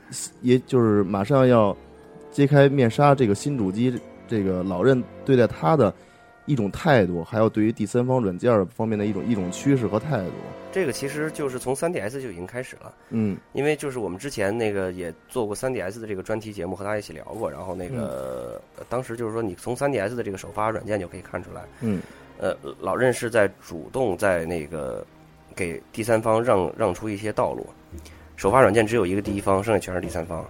[0.42, 1.76] 也就是马上要
[2.32, 5.92] 揭开面纱这个新主机，这个老任对待他的
[6.50, 10.32] 一种态度，还有对于第三方软件方面的一种一种趋势和态度。
[10.72, 12.94] 这个其实就是从 3DS 就已经开始了。
[13.10, 17.50] 嗯因为就是我们之前那个也做过 3DS 的这个专题节目，和大家一起聊过。
[17.50, 22.02] 然后那个、呃当时就是说，你从 3DS 的这个首发软件就可以看出来，嗯
[22.40, 25.06] 呃，老任是在主动在那个
[25.56, 27.68] 给第三方让让出一些道路。
[28.38, 30.46] 首发软件只有一个第一方，剩下全是第三方，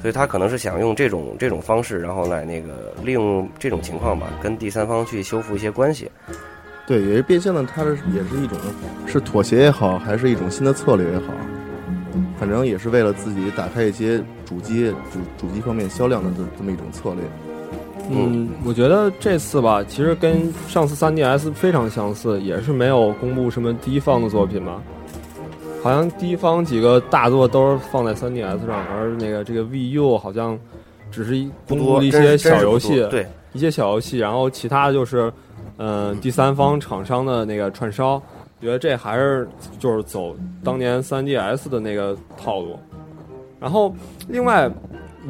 [0.00, 6.10] 所以他可能是想用这种这种方式，然后来那个利用这种情况吧，跟第三方去修复一些关系。
[6.86, 8.56] 对，也是变相的，它是也是一种
[9.06, 11.32] 是妥协也好，还是一种新的策略也好，
[12.38, 17.24] 反正也是为了自己打开一些主机主主机方面销量的这这么一种策略。
[18.08, 24.80] 嗯，我觉得这次吧，其实跟上次 3DS 非常相似，也是没有公布什么第一方的作品吧。
[25.86, 30.58] 好像第一方几个大作都是放在 3DS 上，而那个这个 VU 好像
[31.12, 35.32] 只是一公布一些小游戏对，一些小游戏，然后其他的就是，
[35.76, 38.20] 嗯、第三方厂商的那个串烧，
[38.60, 42.76] 觉得这还是就是走当年 3DS 的那个套路。
[43.60, 43.94] 然后
[44.26, 44.68] 另外，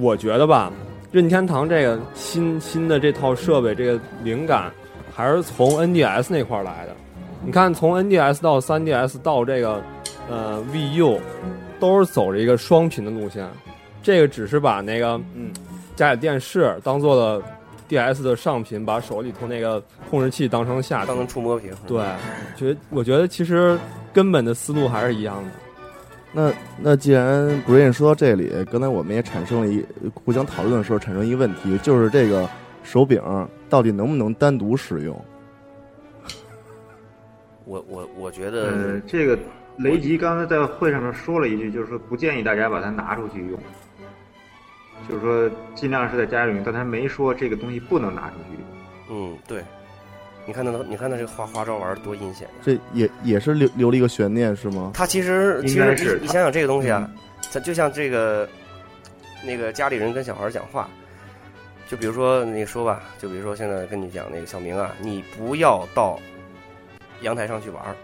[0.00, 0.72] 我觉得吧，
[1.12, 4.72] 任天堂这个新新的这套设备，这个灵感
[5.14, 6.92] 还是从 NDS 那块儿来的。
[7.44, 9.82] 你看，从 NDS 到 3DS 到这个
[10.28, 11.18] 呃 VU，
[11.78, 13.48] 都是走着一个双频的路线。
[14.02, 15.52] 这个只是把那个嗯
[15.94, 17.42] 家里电视当做了
[17.88, 21.16] DS 的上频，把手里头那个控制器当成下频当。
[21.16, 21.72] 成触摸屏。
[21.86, 22.04] 对，
[22.56, 23.78] 觉我觉得其实
[24.12, 25.50] 根本的思路还是一样的。
[26.32, 32.48] 那那既然 Brian 说到这里，刚才我们也产生了一互相讨论的时候产生一个问题，就是这个
[32.82, 33.20] 手柄
[33.70, 35.18] 到底能不能单独使用？
[37.64, 39.38] 我我我觉得呃，这个
[39.78, 43.58] 雷吉刚才在会上面说了一句，就是说不建议大家把它拿出去用，
[45.08, 49.30] 就是说尽量是在家里用，但他没说这个东西不能拿出去用。
[49.32, 49.62] 嗯，对，
[50.46, 52.48] 你看他，你看他这个花花招玩儿多阴险。
[52.62, 54.92] 这也也是留留了一个悬念是吗？
[54.94, 57.08] 他其实其应该是他实你你想想这个东西啊，
[57.50, 58.48] 咱就像这个
[59.44, 60.88] 那个家里人跟小孩儿讲话，
[61.86, 66.18] 就比如说你说吧，就比如说现在跟你讲那个小明啊，你不要到
[67.20, 67.94] 阳台上去玩儿，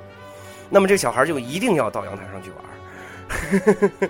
[0.72, 2.70] 那么这个小孩就一定要到阳台上去玩儿。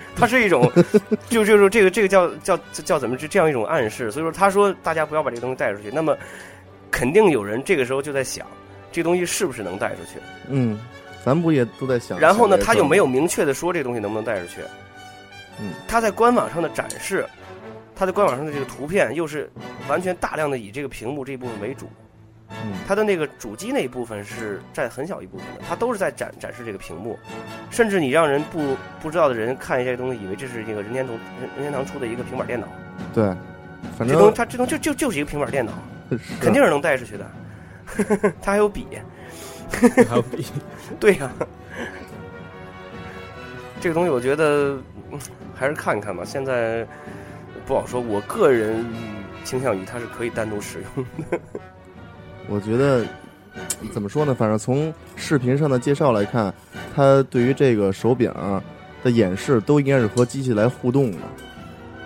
[0.17, 0.71] 它是一种，
[1.29, 6.17] 就就是这个这个叫叫叫叫怎么这这样一种暗示，所以说他说大家不要把这个东西带出去，那么
[6.91, 8.47] 肯定有人这个时候就在想，
[8.91, 10.21] 这东西是不是能带出去？
[10.49, 10.79] 嗯，
[11.25, 12.19] 咱不也都在想？
[12.19, 14.61] 然后呢，他就没有有明确的说这个东西能不能带出去。
[15.61, 17.25] 嗯，他在官网上的展示，
[17.95, 19.51] 他在官网上的这个图片又是
[19.89, 21.89] 完全大量的以这个屏幕这一部分为主。
[22.65, 27.19] 嗯它的那个主机那一部分是占很小一部分的，它都是在展展示这个屏幕，
[27.71, 32.67] 甚至你让人不不知道的人看一下这东西，以为这是一个任天堂任任天堂出的一个平板电脑，
[33.15, 33.25] 对，
[33.97, 35.73] 反正这东西它这东西就就就是一个平板电脑，
[36.41, 37.31] 肯定是能带出去的。
[38.41, 38.87] 它还有笔，
[40.09, 40.47] 还有笔，
[40.99, 41.31] 对呀、
[43.81, 44.79] 这个东西我觉得
[45.11, 45.19] 嗯
[45.55, 46.87] 还是看看吧，现在
[47.67, 48.01] 不好说。
[48.01, 48.85] 我个人
[49.45, 51.41] 倾向于它是可以单独使用的。
[52.49, 53.05] 我觉得
[53.93, 54.35] 怎么说呢？
[54.35, 56.53] 反正从视频上的介绍来看，
[56.95, 58.33] 它对于这个手柄
[59.03, 61.19] 的演示都应该是和机器来互动的。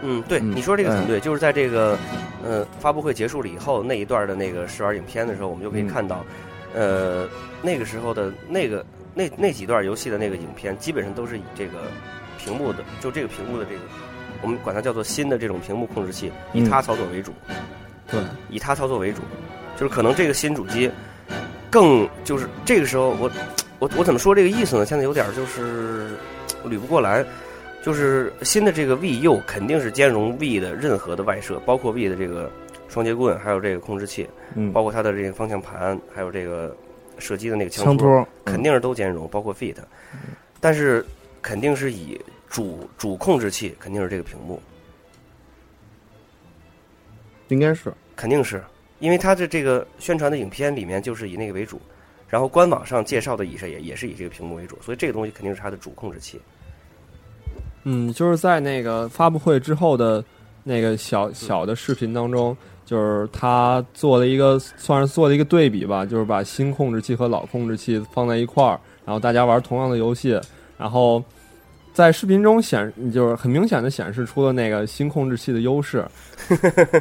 [0.03, 1.99] 嗯，对，嗯你说这个很对，就是在这个
[2.45, 6.25] 呃发布会结束了以后那一段的那个试玩影片的时候，我们就可以嗯看到，
[6.75, 7.27] 呃，
[7.63, 11.79] 那个时候的那个那那几段游戏的那个影片，基本上都是以这个
[12.39, 13.81] 屏幕的，就这个屏幕的这个，
[14.43, 17.33] 我们管它叫做新的这种屏幕控制器，以嗯它操作为主，
[18.11, 18.21] 对，
[18.51, 19.23] 以它操作为主，
[19.77, 20.91] 就是可能这个新主机
[21.71, 23.31] 更就是这个时候我
[23.79, 24.85] 我我怎么说这个意思呢？
[24.85, 26.17] 现在有点就是
[26.65, 27.25] 捋不过来。
[27.83, 32.51] 就是新的这个 V U 肯定是兼容 V 的任何的外设，包括 V 的这个
[32.89, 36.77] 双节棍，还有这个控制器，嗯，包括它的这个方向盘，还有这个
[37.21, 39.77] 射击的那个枪托，托肯定是都兼容，包括 Fit。
[40.59, 41.07] 但是
[41.41, 44.61] 肯定是以主主控制器肯定是这个屏幕，
[47.47, 48.61] 应该是肯定是
[48.99, 51.81] 因为它的这个宣传的影片里面就是以那个为主，
[52.29, 56.41] 然后官网上介绍的以是也也是以这个屏幕为主，所以这个东西肯定是它的主控制器。
[57.85, 60.25] 嗯，就是在那个发布会之后的
[60.65, 70.41] 那个小小的视频当中，就是他做了一个算是做了一个对比吧，就是把新控制器和老控制器放在一块儿，然后大家玩同样的游戏，
[70.77, 71.23] 然后
[71.97, 76.05] 在视频中显就是很明显的显示出了那个新控制器的优势，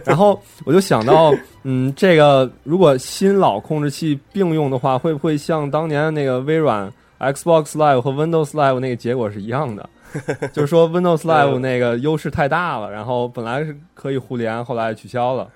[0.06, 9.90] 然后我就想到，嗯，这个如果新老控制器并用的话，会不会像当年那个微软 Xbox Live 和 Windows Live 那个结果是一样的？
[10.54, 15.50] 就是说 Windows Live 那个优势太大了，然后本来是可以互联，后来取消了。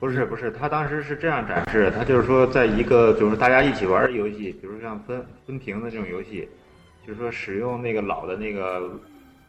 [0.00, 6.48] 不是不是，他当时是这样展示的，他就是说，在一个就是大家一起玩的游戏，比如像分分屏的这种游戏，
[7.06, 8.98] 就是说使用那个老的那个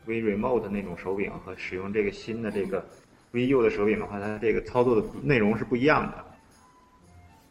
[0.06, 2.86] V Remote 那种手柄和使用这个新的这个
[3.34, 6.13] VU 的手柄的话，它这个操作的内容是不一样的。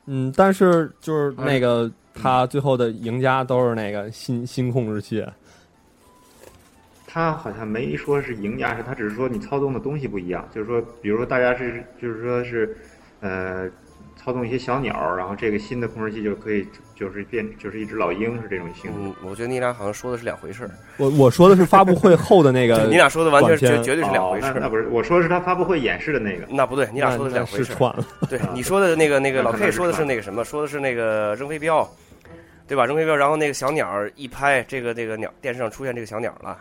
[0.06, 5.26] 嗯，但是就是那个他最后的赢家都是那个新新控制器。
[7.06, 12.76] 他好像没说是赢家，是他只是说你操纵的东西不一样，就是说，比如说大家是就是说是，
[13.20, 13.68] 呃，
[14.26, 18.96] 操纵一些小鸟，然后这个新的控制器就可以就是变就是一只老鹰是这种性质。
[18.98, 24.50] 嗯，我觉得你俩好像说的是两回事儿，我我说的是发布会后的那个， 你俩说的完全绝绝对是两回事儿。
[24.50, 26.44] 哦那那不是，我说的是他发布会演示的那个。
[26.50, 27.64] 那不对，你俩说的是两回事儿。
[27.66, 28.04] 是串了。
[28.28, 31.88] 对你说的那个那个老 K 说的是那个什么，说的是那个扔飞镖，
[32.66, 32.84] 对吧？
[32.84, 36.58] 扔飞镖，然后那个小鸟一拍，这个这个鸟电视上出现这个小鸟了，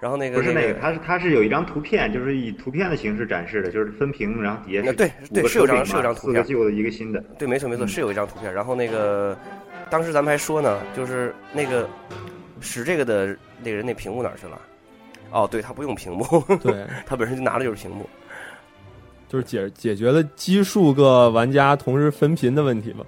[0.00, 7.20] 然后那个不是那个，它是它是有一张图片，就是以图片的形式展示的，就是分屏，然后底下是那对五个对是有张是有张图片四个旧的，一个新的。
[7.38, 8.52] 对，没错没错，嗯是有一张图片。
[8.52, 9.36] 然后那个
[9.88, 11.88] 当时咱们还说呢，就是那个
[12.60, 14.60] 使这个的那个人那屏幕哪儿去了？
[15.30, 16.24] 哦，对他不用屏幕，
[16.62, 18.08] 对， 他本身就拿的就是屏幕。
[19.26, 23.04] 就是解解决了奇数个玩家同时分屏的问题嘛。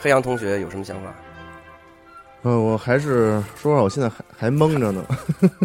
[0.00, 1.14] 黑羊同学有什么想法？
[2.44, 5.04] 嗯，我还是说实话，我现在还还懵着呢，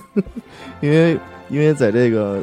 [0.81, 1.17] 因为
[1.49, 2.39] 因为在这个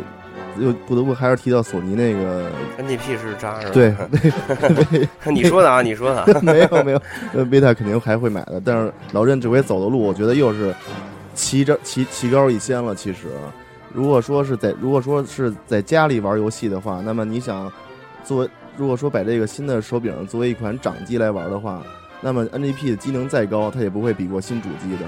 [0.58, 3.72] 又不得不还是提到索尼那个，NGP 是渣是吧？
[3.72, 6.26] 对， 你说的啊，你说的啊。
[6.42, 7.02] 没有没有，
[7.34, 10.74] 呃，贝塔肯定还会买的，但是老任这回走的路，我觉得又是
[11.34, 12.94] 棋着棋棋高一仙了。
[12.94, 13.28] 其实，
[13.92, 17.72] 如果说是在如果说是在家里玩游戏的话，那么你想
[18.22, 21.82] 作为如果说把这个新的手柄作为一款掌机来玩的话，
[22.26, 25.04] 那么 NGP 的机能再高，它也不会比过新主机的，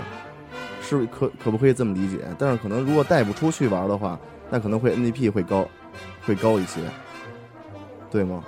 [0.80, 2.18] 是可可不可以这么理解？
[2.38, 4.16] 但是可能如果带不出去玩的话，
[4.48, 5.68] 那可能会 NGP 会高
[6.24, 6.80] 会高一些，
[8.08, 8.44] 对吗？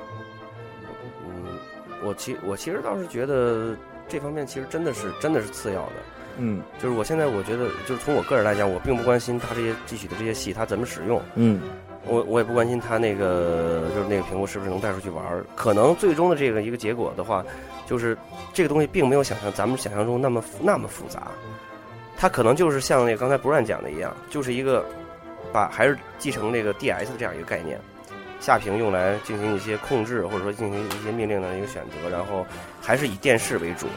[1.27, 1.59] 嗯，
[2.05, 5.93] 我其我其实倒是觉得这方面其实真的是真的是次要的。
[6.39, 11.61] 嗯就是我现在我觉得，就是从我个人来讲，我并不关心它这些汲取的这些戏它怎么使用，嗯
[12.07, 15.45] 我我也不关心它那个就是那个屏幕是不是能带出去玩儿。
[15.57, 17.45] 可能最终的这个一个结果的话，
[17.91, 18.17] 就是
[18.55, 21.27] 这个东西并没有想象咱们想象中那么那么复杂，
[22.17, 24.85] 它可能就是像那个刚才 Brian 讲的一样，就是一个
[25.53, 27.81] 把还是继承这个 DS 的这样一个概念，
[28.39, 32.47] 下屏用来进行一些控制或者说进行一些命令的一个选择，然后
[32.81, 33.89] 还是以电视为主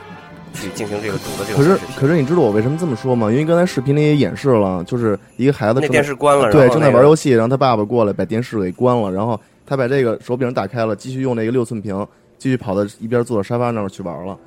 [0.55, 3.31] 去进行这个主的这个可是可是你知道我为什么这么说吗？
[3.31, 11.95] 因为刚才视频里也演示了，就是一个孩子那电视关了，对正在玩游戏，然后他爸爸过来把电视给关了，然后他把这个手柄打开了，继续用那个六寸屏，
[12.43, 14.37] 继续跑到一边坐在沙发那儿去玩了。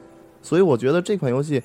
[0.43, 1.63] 所以我觉得这款游戏，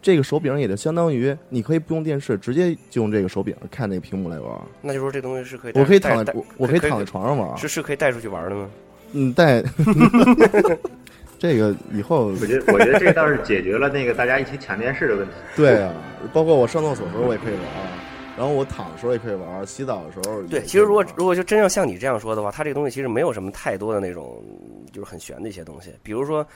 [0.00, 4.48] 这个手柄也就相当于你可以不用电视，直接就用这个手柄看那个屏幕来玩。
[4.80, 7.58] 那就说这东西是可以，我可以躺在我我可以躺在床上玩。
[7.58, 8.70] 是是可以带出去玩的吗？
[9.10, 9.60] 嗯，带
[11.36, 15.32] 这个以后我觉得我觉得这倒是解决了那个大家一起抢电视的问题。
[15.56, 15.92] 对啊，
[16.32, 17.62] 包括我上厕所的时候我也可以玩，
[18.38, 24.42] 然后我躺的时候也可以玩，洗澡的时候也对，可以其实如果如果就真要像你这样说的话，它这个东西其实没有什么太多的那种
[24.92, 26.46] 就是很玄的一些东西，比如说，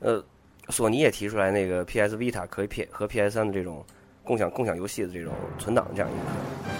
[0.00, 0.22] 呃，
[0.68, 3.84] 索尼也提出来那个 PS Vita 可以 P 和 PS 三的这种
[4.24, 6.26] 共享共享游戏的这种存档这样一个，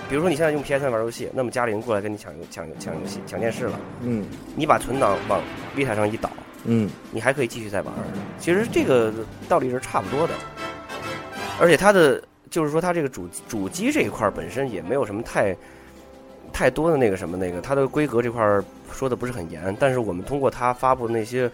[0.09, 4.25] 比如说你现在用 PS 三玩游戏，那么家里人过来跟你抢游抢游抢游戏抢电视了，嗯。
[4.55, 5.43] 你把存档往
[5.77, 6.31] Vita 上一倒，
[6.65, 6.89] 嗯。
[7.11, 7.93] 你还可以继续再玩。
[8.39, 9.13] 其实这个
[9.49, 10.35] 道理是差不多的，
[11.61, 15.57] 而且它的就是说它这个主主机这一块本身也没有什么太
[16.53, 18.63] 太多的那个什么那个，它的规格这块儿
[18.93, 21.51] 说的不是很严，但是我们通过它发布的那些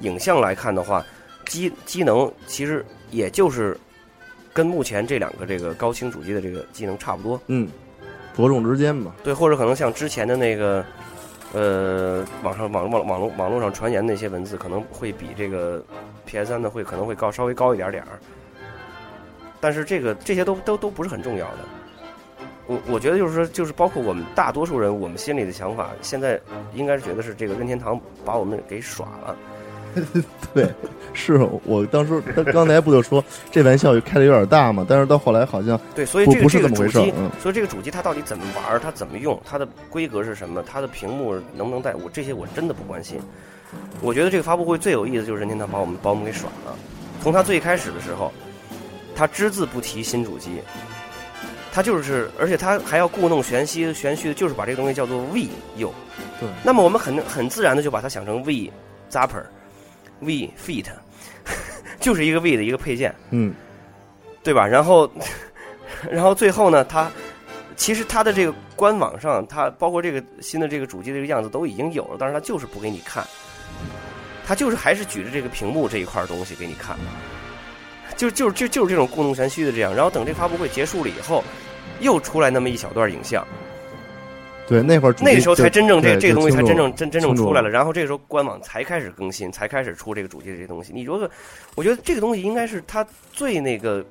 [0.00, 1.04] 影像来看的话，
[1.46, 3.78] 机机能其实也就是
[4.52, 7.40] 跟目前这两个这个高清主机的这个机能差不多。
[7.46, 7.68] 嗯，
[8.34, 9.14] 伯仲之间吧。
[9.22, 10.84] 对，或者可能像之前的那个，
[11.52, 15.82] 呃，网上网网网络网络上传言的那些文字，可能会比这个
[16.26, 18.18] PS 3的会可能会高稍微高一点点儿。
[19.60, 21.58] 但是这个这些都都都不是很重要的。
[22.70, 26.40] 我我觉得就是说，就是包括我们大多数人，我们心里的想法，现在
[26.72, 29.36] 应该是觉得是这个任天堂把我们给耍了。
[30.54, 30.72] 对，
[31.12, 43.18] 是我当时刚刚才不就说这玩笑开的有点大嘛，但是到后来好像对，所以这个这个主机，嗯所以这个主机它到底怎么玩儿，它怎么用，它的规格是什么，它的屏幕能不能带，我这些我真的不关心。
[44.00, 46.76] 我觉得这个发布会最有意思就是任天堂把我们把我们给耍了。
[47.20, 48.32] 从它最开始的时候，
[49.16, 50.60] 它只字不提新主机，
[51.72, 55.92] 它就是，而且它还要故弄玄虚，玄虚的就是把这个东西叫做 V U。
[56.38, 58.72] 对那么我们很很自然的就把它想成 V
[59.10, 59.44] Zapper、
[60.20, 60.86] V Fit，
[62.00, 63.14] 就是一个 V 的一个配件。
[63.30, 63.54] 嗯
[64.42, 64.66] 对吧？
[64.66, 65.10] 然后，
[66.10, 67.10] 然后最后呢，它
[67.76, 73.22] 其实它的这个官网上，它包括这个新的这个主机这个样子都已经有了，但是它就是不给你看，
[74.46, 76.96] 它就是还是举着这个屏幕这一块东西给你看，
[78.20, 79.94] 就就就就是这种故弄玄虚的这样。
[79.94, 81.42] 然后等这发布会结束了以后，
[82.00, 83.46] 又出来那么一小段影像，
[84.68, 90.92] 对，那会儿那个时候才真正这这个东西才真正真真正出来了，然后这个时候官网才开始更新，才开始出这个主机的这些东西。
[90.92, 91.30] 你觉得，
[91.76, 94.04] 我觉得这个东西应该是它最那个，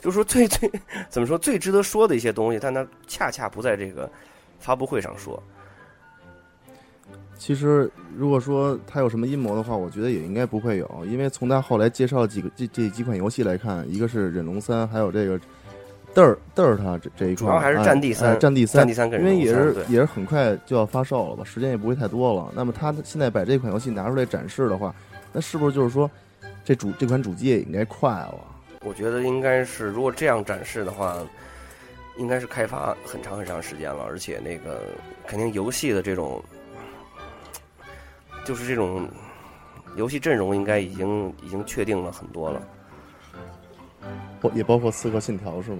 [0.00, 0.70] 就是说最最
[1.10, 4.08] 怎么说最值得说的一些东西，但它恰恰不在这个
[4.60, 5.42] 发布会上说。
[7.38, 15.38] 其实，如果说他有什么阴谋的话，我觉得也应该不会有，因为从他后来介绍几个这这几款游戏来看，一个是忍龙三，还有这个
[16.14, 22.50] 嘚儿嘚儿它这这一块，主要还是战地三哎哎战地三，战地三因为也是也是很快就要发售了吧，时间也不会太多了。
[22.54, 24.94] 那么他现在把这款游戏拿出来展示的话，
[25.32, 26.10] 那是不是就是说，
[26.64, 28.40] 这主这款主机也应该快了？
[28.84, 31.16] 我觉得应该是，如果这样展示的话，
[32.16, 34.84] 应该是开发很长很长时间了，而且那个
[35.26, 36.42] 肯定游戏的这种，
[38.46, 39.06] 就是这种
[39.96, 42.62] 游戏阵容应该已经已经确定了很多了。
[44.40, 45.78] 包也包括《刺客信条》是吗？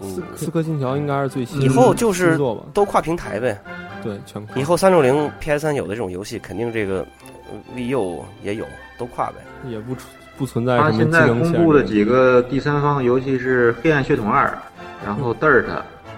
[0.00, 2.64] 嗯，刺客信条应该是最新的以后就是新作吧？
[2.74, 3.60] 都跨平台呗。
[4.02, 7.06] 对，全跨以后三六零、PS 三有的这种游戏，肯定这个
[7.50, 8.66] 呃 VU 也有，
[8.98, 9.36] 都跨呗。
[9.68, 11.52] 也不出不存在他什么技现在公。
[11.52, 14.46] 布的几个第三方的游戏是《黑暗血统二》，
[15.04, 15.64] 然后 Dirt，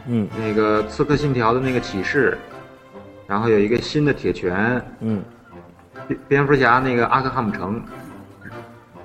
[0.06, 2.38] 嗯那个《刺客信条》的那个启示，
[3.26, 5.22] 然后有一个新的铁拳，嗯，
[6.06, 7.82] 蝙蝙蝠侠那个阿克汉姆城，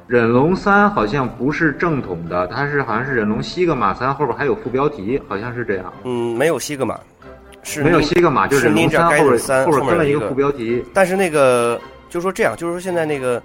[0.07, 5.93] 忍龙三好像不是正统的，它是好像是忍龙西格玛三后边还有副标题，好像是这样。
[6.03, 6.99] 嗯，没有西格玛，
[7.63, 10.83] 是没有西格玛，就是忍龙三后边后边跟了一个个副标题。
[10.93, 11.79] 但是那个
[12.09, 13.41] 就说这样，就是说现在那个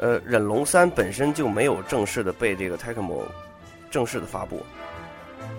[0.00, 3.22] 呃忍龙三本身就没有正式的被这个 Tecmo
[3.90, 4.62] 正式的发布，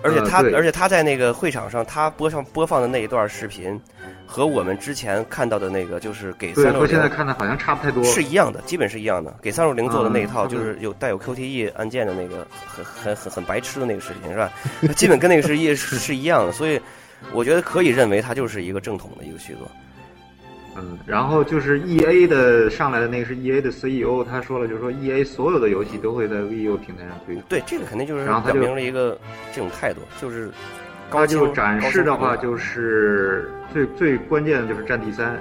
[0.02, 3.80] 而且他，呃而且他在那个会场上，他播上播放的那一段视频，
[4.26, 8.02] 和我们之前看到的那个就是给对，三六和现在零看的好像差不太多。
[8.04, 9.34] 是一样的，基本是一样的。
[9.42, 14.50] 给三六零做的那一套，嗯就是有带有 QTE 按键的那个很很很很白痴的那个视频，是吧？
[14.94, 16.80] 基本跟那个是一是是一样的，所以
[17.32, 19.68] 我觉得可以认为它就是一个正统的一个续作。
[20.80, 27.42] 嗯，然后就是 E A 的上来的那个是 E A 的 C E O，他说了，就是说 E A 所有的游戏都会在 VU 平台上推出。
[27.48, 29.18] 对，这个肯定就是表然后他就明了一个
[29.52, 30.50] 这种态度，就是
[31.10, 35.34] 他就展示的话，就是最最关键的就是《战地三》，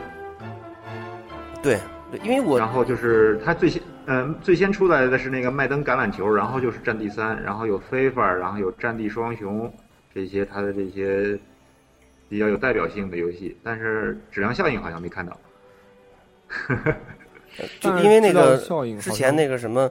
[1.62, 1.78] 对
[2.10, 9.68] 对，因为我然后就是他最先，嗯、最先出来的是那个麦登橄榄球，然后就是《战地三》，然后有 FIFA，然后有《战地双雄》
[10.16, 11.38] 这些他的这些
[12.30, 15.38] 比较有代表性的游戏，但是质量效应好像没看到。
[17.80, 19.90] 就因为那个效应之前那个什么，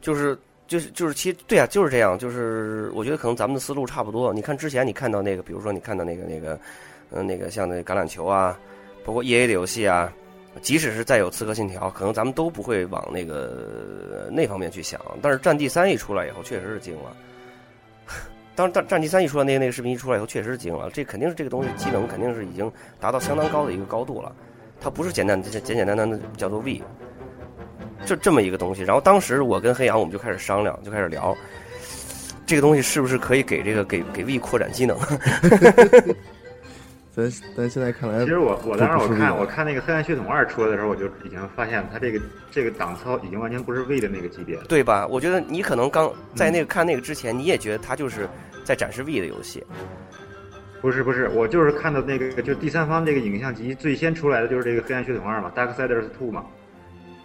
[0.00, 4.32] 就是就是就是其实对啊，就是这样，就是我觉得可能咱们的思路差不多。
[4.32, 6.58] 你看之前你看到那个，比如说你看到那个那个，
[7.10, 8.58] 嗯、那个像那橄榄球啊，
[9.04, 10.12] 包括 E A 的游戏啊，
[10.60, 15.00] 即使是再有《刺客信条》，可能咱们都不会往那个那方面去想。
[15.22, 17.16] 但是《战地三》一出来以后，确实是惊了。
[18.56, 20.90] 当战战机三一出来，那个那个视频一出来以后，确实是惊了。
[20.90, 24.34] 这肯定是这个东西机能肯定是已经达到相当高的一个高度了。
[24.80, 26.82] 它不是简单简简单单的叫做 V，
[28.04, 28.82] 就这么一个东西。
[28.82, 31.36] 然后当时我跟黑羊我们就开始商量，就开始聊，
[32.46, 34.98] 这个东西是不是可以给这个给给 V 扩展机能？
[37.16, 44.64] 咱咱现在看来其，实我我当时我看我看那个《黑暗血统二》出来的时候，我就已经发现它这个这个档次已经完全不是 V 的那个级别了。
[44.68, 45.06] 对吧？
[45.06, 48.28] 我觉得你可能刚在那个看那个之前，你也觉得它就是
[48.64, 49.64] 在展示 V 的游戏。
[50.82, 56.44] 不是不是，我就是看到那个就第三方这个影像集最先出来的就是这个《黑暗血统二》嘛，《Darksiders Two》嘛，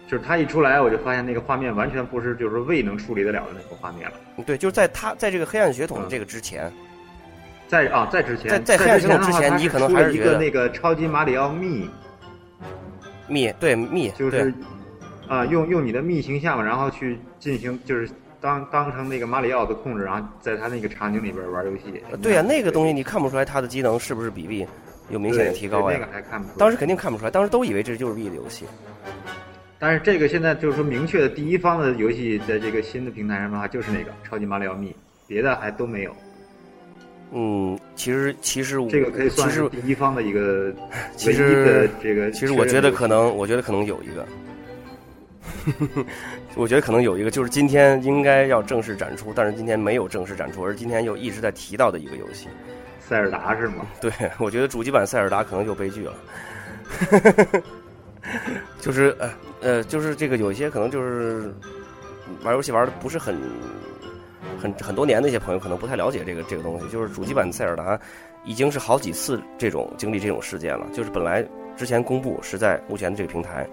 [0.08, 4.16] 就是它一出来我就发现那个画面完全不是就是未能处理得了的那个画面了。
[4.46, 6.72] 对，就是在它在这个黑暗血统的这个之前，
[7.72, 11.88] 在啊，在之前，在在之前之前你可能还是一个那个超级马里奥密，
[13.26, 14.52] 密对密就是
[15.26, 18.06] 啊、用用你的密形象，然后去进行就是
[18.42, 21.84] 当当成那个马里奥的控制，然后在他那个场景里边玩游戏。
[22.10, 24.66] 呃对呀、那个东西你看不出来它的机能是不是比 B
[25.08, 26.58] 有明显的提高那个还看不出来。
[26.58, 28.66] 当时肯定看不出来，当时都以为这就是 B 的游戏。
[29.78, 34.94] 但是这个现在就是说明确的第一方的游戏，在这个新的平台上的话，就是那个超级马里奥密，
[35.26, 36.14] 别的还都没有。
[37.34, 40.72] 嗯，其实其实我这个可以其实算是第一方的一个
[41.16, 42.30] 其实这个。
[42.30, 46.04] 其实我觉得可能，我觉得可能有一个，
[46.54, 52.48] 我觉得可能有一个，就是今天应该要正式展出，但是今天没有正式展出，而今天又一直在提到的一个游戏。
[53.00, 53.86] 塞尔达是吗？
[54.00, 56.14] 对，我觉得主机版塞尔达可能就悲剧了。
[58.78, 59.30] 就是呃
[59.60, 61.52] 呃，就是这个有一些可能就是
[62.42, 63.34] 玩游戏玩的不是很
[64.62, 66.86] 很很多年那些朋友，可能不太了解这个这个东西。
[66.86, 67.98] 就是主机版塞尔达
[68.44, 70.86] 已经是好几次这种经历这种事件了。
[70.92, 71.44] 就是本来
[71.76, 73.66] 之前公布是在目前的这个平台，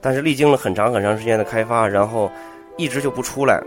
[0.00, 2.30] 但是历经了很长很长时间的开发，然后
[2.78, 3.62] 一直就不出来，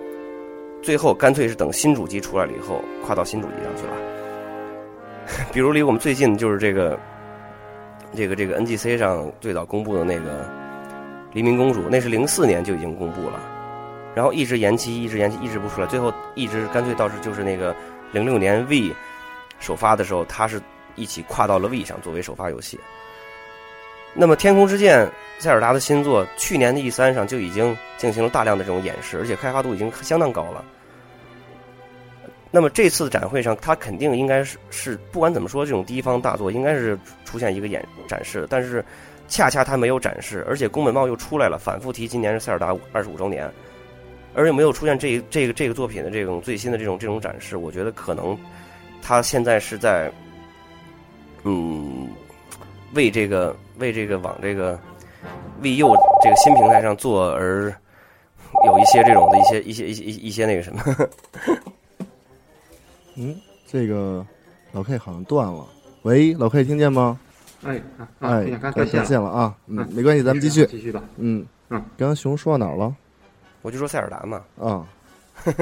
[0.81, 3.93] 最后干脆是等新主机出来了以后，跨到新主机上去了。
[5.53, 6.97] 比如离我们最近就是这个，
[8.15, 10.43] 这个这个 NGC 上最早公布的那个
[11.33, 13.39] 《黎明公主》，那是零四年就已经公布了，
[14.17, 17.75] 然后一直延期，一直延期，一直不出来，最后一直干脆倒是就是那个
[18.11, 18.91] 零六年 V
[19.59, 20.59] 首发的时候，它是
[20.95, 22.79] 一起跨到了 V 上作为首发游戏。
[24.15, 25.05] 那么《天空之剑》
[25.37, 30.65] 塞尔达的新作，去年的 E 三上就已经进行了大量的这种演示，而且开发度已经相当高了。
[32.49, 38.83] 那么这次展会上，它肯定应该是是不管怎么说，这种第一方大作应该是出现一个演展示，但是
[39.27, 43.47] 恰恰它没有展示，而且宫本茂又出来了，反复提今年是塞尔达二十五周年，
[44.37, 48.37] 而且没有出现这这个这个作品的这种最新的这种这种展示，我觉得可能
[49.01, 50.11] 他现在是在
[51.43, 52.07] 嗯
[52.93, 54.79] 为这个为这个往这个
[55.59, 57.73] VU 这个新平台上做而
[58.63, 60.83] 有一些这种的一些一些一些一些一些那个什么。
[63.19, 63.35] 嗯，
[63.65, 64.23] 这个
[64.71, 65.65] 老 K 好像断了。
[66.03, 67.19] 喂，老 K 听见吗？
[67.63, 67.81] 哎
[68.19, 69.57] 哎断才线断线了啊。
[69.65, 70.63] 嗯嗯，没关系，咱们继续。
[70.67, 71.03] 继续吧。
[71.17, 72.95] 嗯嗯，刚刚熊说到哪儿了？
[73.67, 74.87] 我就说塞尔达嘛，啊，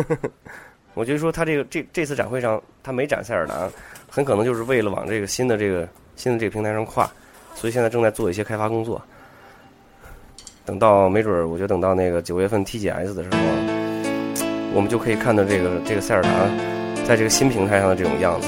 [0.93, 3.67] 我就说他这个这这次展会上他没展塞尔达，
[4.07, 7.09] 很可能就是为了往这个新的这个新的这个平台上跨，
[7.55, 9.01] 所以现在正在做一些开发工作。
[10.65, 13.37] 等到没准儿，我觉得等到那个九月份 TGS 的时候，
[14.75, 16.29] 我们就可以看到这个这个塞尔达
[17.07, 18.47] 在这个新平台上的这种样子。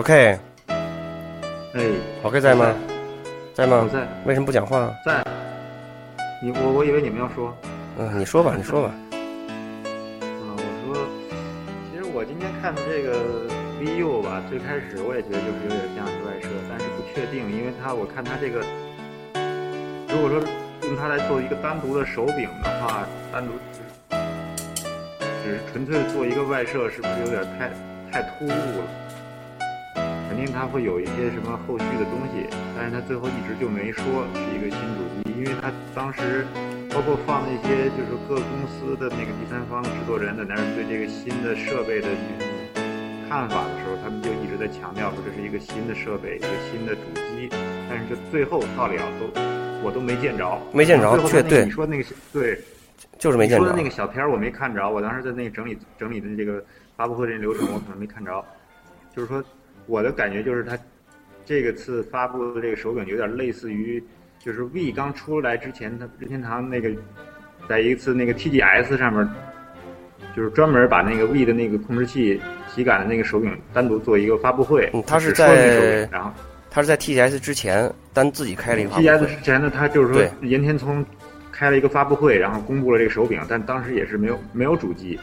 [0.00, 0.38] OK
[1.74, 1.84] 哎
[2.22, 2.74] ，OK 在吗？
[3.52, 3.82] 在吗？
[3.84, 4.90] 我在为什么不讲话？
[5.04, 5.22] 在。
[6.42, 7.54] 你我我以为你们要说。
[7.98, 8.94] 嗯，你说吧，你说吧。
[9.12, 11.04] 啊，我说，
[11.92, 13.44] 其实我今天看的这个
[13.78, 18.64] VU 吧，最开始我也觉得就是有点像是外设，但是不确定，因为它我看它这个，
[20.08, 20.40] 如果说
[20.88, 24.16] 用它来做一个单独的手柄的话，单独只
[25.44, 27.68] 只是纯粹做一个外设，是不是有点太
[28.10, 29.09] 太突兀了？
[30.40, 36.46] 肯定他会有一些什么后续的东西，但是他最后一直就没说是一个新主机，因为他当时
[36.88, 42.08] 包括放那些就是各公司的那个第三方制作人在那儿对这个新的设备的
[43.28, 47.02] 看法的时候，他们就一直在强调说这是一个新的设备，一个新的主
[47.36, 47.50] 机，
[47.90, 49.28] 但是这最后到了都
[49.84, 52.58] 我都没见着，没见着确对你说那个对，
[53.18, 53.84] 就是没见着你说的那。
[53.84, 56.64] 个小片儿我没看着，我当时在那个整理整理的这个
[56.96, 58.42] 发布会这流程我可能没看着，
[59.14, 59.44] 就是说
[59.90, 60.78] 我的感觉就是它
[61.44, 64.00] 这个次发布的这个手柄有点类似于，
[64.38, 66.88] 就是 V 刚出来之前，它任天堂那个
[67.68, 69.28] 在一次那个 TGS 上面，
[70.36, 72.40] 就是专门把那个 V 的那个控制器
[72.72, 76.30] 体感的那个手柄单独做一个发布会，嗯它是只说那手在柄然后
[76.70, 79.26] 他是在 TGS 之前单自己开了一个发布 TGS。
[79.26, 81.04] 之前呢，他就是说岩田聪
[81.50, 85.18] 开了一个发布会，然后公布了这个手柄，但当时也是没有没有主机，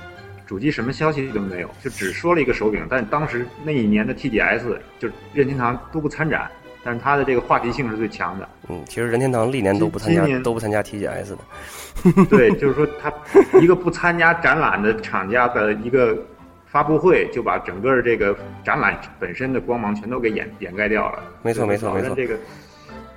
[0.48, 2.84] 主机什么消息都没有，就只说了一个手柄。
[2.90, 6.50] 但当时那一年的 TGS 就任天堂都不参展，
[6.84, 8.48] 但是它的这个话题性是最强的。
[8.70, 12.26] 嗯，其实任天堂历年都不参加都不参加 TGS 的。
[12.30, 13.12] 对，就是说他
[13.60, 16.18] 一个不参加展览的厂家的一个
[16.66, 21.20] 发布会，就把整个这个展览本身的光芒全都给掩掩盖掉了。
[21.42, 22.38] 没错没错没错这个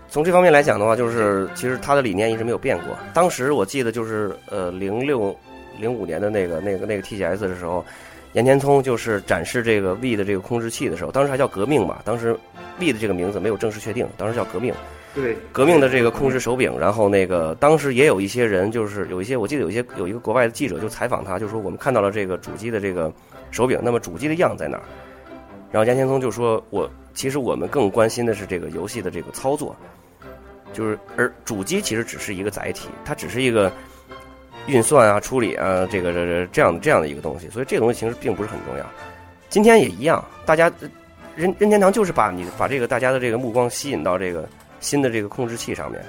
[0.08, 2.96] 从这方面来讲的话，就是其实他的理念一直没有变过。
[3.14, 5.38] 当时我记得就是呃零六
[5.80, 7.84] 零五年的那个那个那个 TGS 的时候，
[8.34, 12.36] 岩田聪就是展示这个 V 的这个控制器的时候，当时还叫革命嘛，当时
[12.78, 14.72] V 的这个名字没有正式确定，当时叫革命。
[15.12, 23.12] 对革命的这个控制手柄，然后那个当时也有一些人，就是有一些我记得有一些有一个国外的记者就采访他，就说我们看到了这个主机的这个
[23.50, 24.84] 手柄，那么主机的样在哪儿？
[25.72, 29.74] 然后杨天聪就说，我其实我们更关心的是这个游戏的这个操作，
[30.72, 33.72] 就是而主机其实只是一个载体，它只是一个
[34.70, 38.86] 运算啊、处理啊，这个这这这样这样的一个东西，所以这个东西其实并不是很重要。
[39.48, 40.72] 今天也一样，大家
[41.34, 44.48] 任任天堂就是把你把这个大家的这个目光吸引到这个
[44.78, 46.00] 新的这个控制器上面，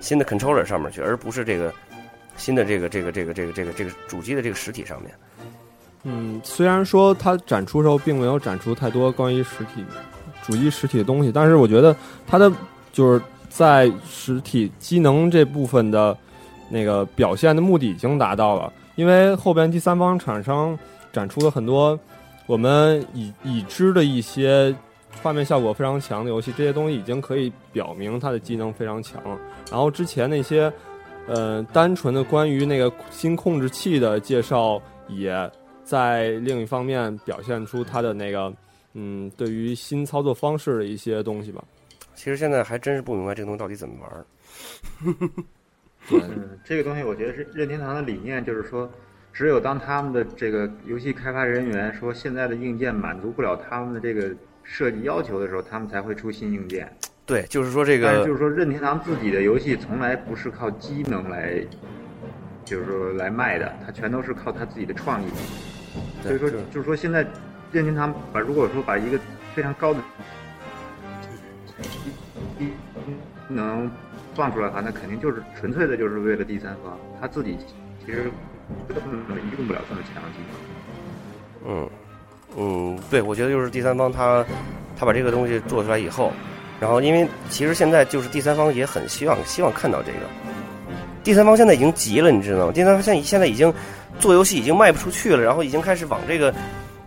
[0.00, 1.72] 新的 controller 上面去，而不是这个
[2.36, 5.10] 新的这个这个这个这个这个这个主机的这个实体上面。
[6.04, 9.84] 嗯，虽然说它展出时候并没有展出太多关于实体
[10.46, 11.94] 主机实体的东西，但是我觉得
[12.26, 12.50] 它的
[12.92, 16.16] 就是在实体机能这部分的
[16.70, 20.78] 那个表现的目的已经达到了，因为后边第三方厂商
[21.12, 21.98] 展出了很多
[22.46, 24.74] 我们已已知的一些
[25.22, 29.38] 画面效果非常强的游戏，这些东西已经可以表明它的机能非常强了。
[29.70, 30.72] 然后之前那些
[31.26, 35.50] 呃单纯的关于那个新控制器的介绍也。
[35.82, 38.52] 在另一方面表现出它的那个，
[38.92, 41.64] 嗯，对于新操作方式的一些东西吧。
[42.14, 44.24] 其实现在还真是不明白这个东西到底怎么玩
[46.10, 48.90] 嗯，这个东西我觉得是任天堂的理念，就是说，
[49.32, 56.90] 只有当他们的这个游戏开发人员说现在的硬件满足不了他们的这个设计要求的时候，他们才会出新硬件。
[57.26, 61.64] 对，就是说这个但是就是说，任天堂自己的游戏从来不是靠机能来，
[62.64, 65.28] 就是说来卖的，它全都是靠它自己的创意。
[66.22, 67.24] 所以说，就是说现在
[67.70, 69.20] 任天堂把如果说把一个
[69.54, 70.00] 非常高的
[72.58, 72.72] 机
[73.48, 73.88] 能
[74.34, 77.56] 放出来的话，那肯定就是纯粹的就是为了第三方，他自己
[78.04, 78.30] 其实
[78.88, 78.96] 根
[79.28, 80.38] 本用不了这么强的机
[81.66, 81.76] 能。
[81.76, 81.90] 嗯，
[82.56, 84.44] 嗯，对，我觉得就是第三方他
[84.96, 86.32] 他把这个东西做出来以后，
[86.80, 90.20] 然后因为其实现在就是第三方也很希望希望看到这个，
[91.22, 92.72] 第三方现在已经急了，你知道吗？
[92.72, 93.72] 第三方现在现在已经
[94.18, 96.54] 做游戏已经卖不出去了，然后已经开始往这个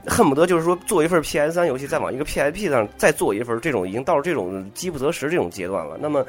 [0.05, 5.97] 恨不得就是说做一份 PS 三游戏，再往一个 PSP 上再做一份，这种已经到了这种饥不择食这种阶段了。
[5.99, 6.23] 那么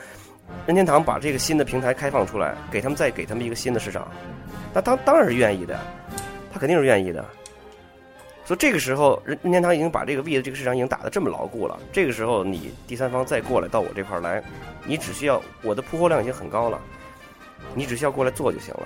[0.66, 4.08] 任天堂把这个新的平台开放出来，给他们再给他们一个新的市场，
[4.72, 5.78] 那当当然是愿意的，
[6.52, 7.24] 他肯定是愿意的。
[8.46, 11.78] 所以这个时候，任任天堂已经把这个 V 的这个市场已经打得这么牢固了。
[11.90, 14.42] 这个时候，你第三方再过来到我这块来，
[14.84, 16.78] 你只需要我的铺货量已经很高了，
[17.74, 18.82] 你只需要过来做就行了。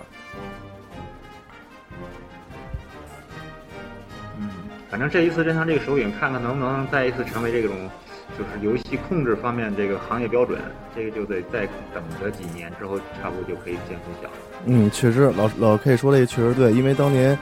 [4.39, 4.49] 嗯，
[4.89, 7.91] 反正这一次任天堂这个手柄，看看能不能再一次成为这种
[8.39, 10.61] 就是游戏控制方面这个行业标准。
[10.95, 14.34] 这个就得再等个几年之后，差不多就可以见分晓了。
[14.66, 17.39] 嗯，确实，老老 K 说这个确实对，因为当年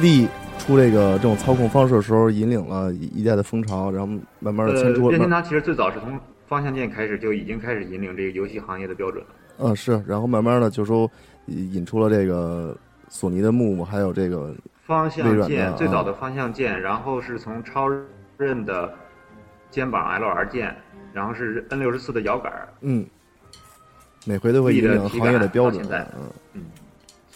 [0.00, 0.26] 力
[0.58, 9.30] 出这个这种操控方式的时候，引领了一一代的风潮，然后慢慢的呃，牵出任天，堂其实最早是从方向键开始就已经开始引领这个游戏行业的标准了。
[9.58, 11.10] 嗯是，然后慢慢的就说
[11.46, 12.76] 引出了这个
[13.08, 17.88] 索尼的木木，还有这个方向键最早的方向键，然后是从超
[18.36, 18.92] 任的
[19.70, 20.74] 肩膀 LR 键，
[21.12, 22.68] 然后是 N 六十四的摇杆儿。
[22.80, 23.06] 嗯，
[24.24, 26.64] 每回都会引领行业的标准力的体感到现在，嗯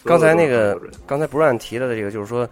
[0.05, 2.49] 刚才那个刚才不让提了的这个，就是说，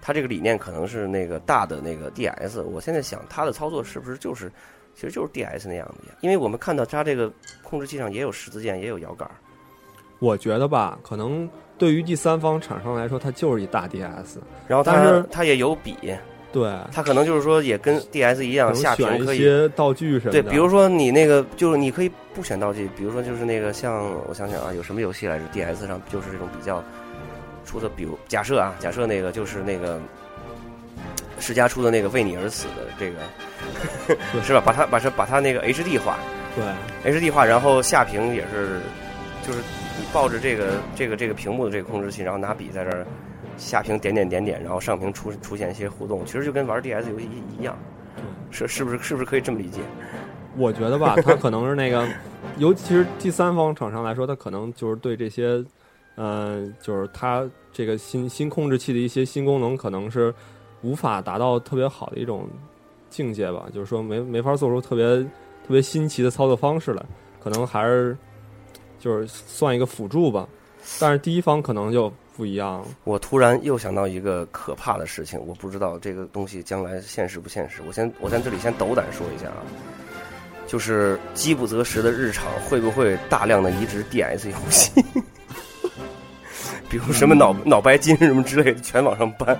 [0.00, 2.62] 它这个理念可能是那个大的那个 DS。
[2.62, 4.50] 我现在想，它的操作是不是就是，
[4.94, 6.14] 其实就是 DS 那样的呀？
[6.22, 7.30] 因为我们看到它这个
[7.62, 9.34] 控制器上也有十字键，也有摇杆儿。
[10.18, 14.38] 我觉得吧，可能对于第三方厂商来说，它就是一大 DS。
[14.66, 15.94] 然后它但是它也有笔，
[16.54, 19.38] 对，它可能就是说也跟 DS 一样，下屏可以。
[19.38, 20.40] 些道具什么的。
[20.40, 26.80] 对，比如说你那个就是你可以不选道具，比如说就是那个像我想想啊，有什么游戏来着？DS 上就是这种比较
[27.66, 30.00] 出的，比如假设啊，假设那个就是那个
[31.40, 33.18] 世嘉出的那个为你而死的这个，
[34.44, 34.62] 是吧？
[34.64, 36.16] 把它把它把它那个 HD 化
[36.54, 38.78] 对，，HD 化，然后下屏也是，
[39.44, 39.58] 就是
[39.98, 43.04] 你抱着这个这个这个屏幕的这个控制器，然后拿笔在这儿
[43.56, 47.76] 下屏点点点点，然后上屏出出现一些互动，其实就跟玩 DS 游戏一一样，
[48.50, 49.80] 是是不是是不是可以这么理解？
[50.56, 52.08] 我觉得吧， 它可能是那个，
[52.58, 55.64] 尤其是第三方厂商来说，它可能就是对这些，
[56.14, 60.32] 呃，就是它这个新新控制器的一些新功能，可能是
[60.82, 62.48] 无法达到特别好的一种
[63.10, 63.66] 境界吧。
[63.72, 67.04] 就是说没没法做出特别特别新奇的操作方式来，
[67.42, 68.16] 可能还是
[69.00, 70.48] 就是算一个辅助吧。
[71.00, 72.86] 但是第一方可能就不一样了。
[73.04, 77.80] 我突然又想到一个可怕的事情，我不知道这个东西将来现实不现实。
[77.86, 79.62] 我先我在这里先斗胆说一下啊，
[80.66, 84.90] 就是饥不择食的日常会不会大量的移植 DS 游戏，
[86.88, 89.58] 比如什么脑脑白金什么之类的，全往上搬，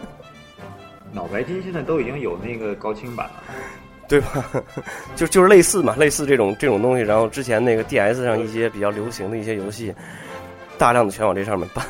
[1.13, 3.43] 脑白金现在都已经有那个高清版了。
[4.07, 4.45] 对吧？
[5.17, 7.03] 就就是类似嘛，类似这种这种东西。
[7.03, 9.95] 然后之前那个 DS 上一些比较流行的一些游戏，
[10.79, 11.85] 大量的全往这上面搬。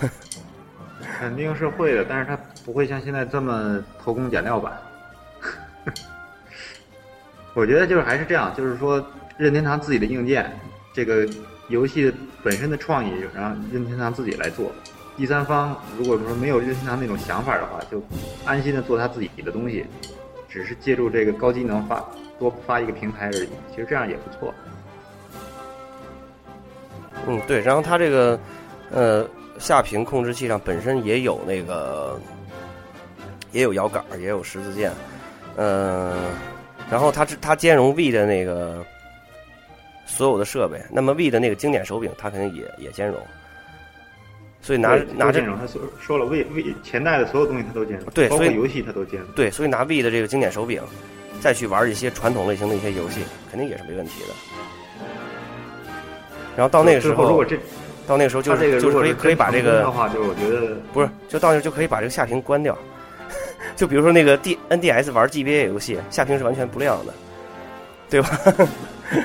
[1.18, 4.72] 肯定是会的，但是它不会像现在这么偷工减料吧？
[7.55, 9.05] 我觉得就是还是这样，就是说
[9.37, 10.51] 任天堂自己的硬件，
[10.93, 11.26] 这个
[11.68, 12.12] 游戏
[12.43, 14.72] 本身的创意，让任天堂自己来做。
[15.16, 18.03] 第三方如果说没有任天堂那种想法的话，就
[18.45, 19.87] 安心的做他自己的东西，
[20.49, 22.05] 只是借助这个高机能发
[22.39, 23.49] 多发一个平台而已。
[23.70, 24.53] 其实这样也不错。
[27.26, 28.39] 嗯，对，然后它这个
[28.91, 29.26] 呃
[29.59, 32.20] 下屏控制器上本身也有那个
[33.53, 34.93] 也有摇杆，也有十字键，
[35.57, 36.30] 嗯、
[36.91, 38.85] 然后它是它兼容 V 的那个
[40.07, 43.16] 所有的设备，那么 V 的那个经典手柄它肯定也也兼容，
[44.61, 49.28] 所以拿对拿着都兼容，他说说了，为为前代的所有东西他都兼容，对所以包括游戏他都兼容。
[49.32, 50.82] 对，所以拿 V 的这个经典手柄
[51.41, 53.20] 再去玩一些传统类型的一些游戏，
[53.51, 54.35] 肯定也是没问题的。
[56.57, 57.59] 然后到那个时候如果，这
[58.07, 62.76] 到那个时候就他这个是就是可以可以把这个真成功的话，就是我觉得不是，就到那儿就可以把这个下屏关掉。
[63.76, 67.14] 就比如说那个 D NDS 玩 GBA 游戏，下屏是完全不亮的，
[68.09, 68.38] 对吧？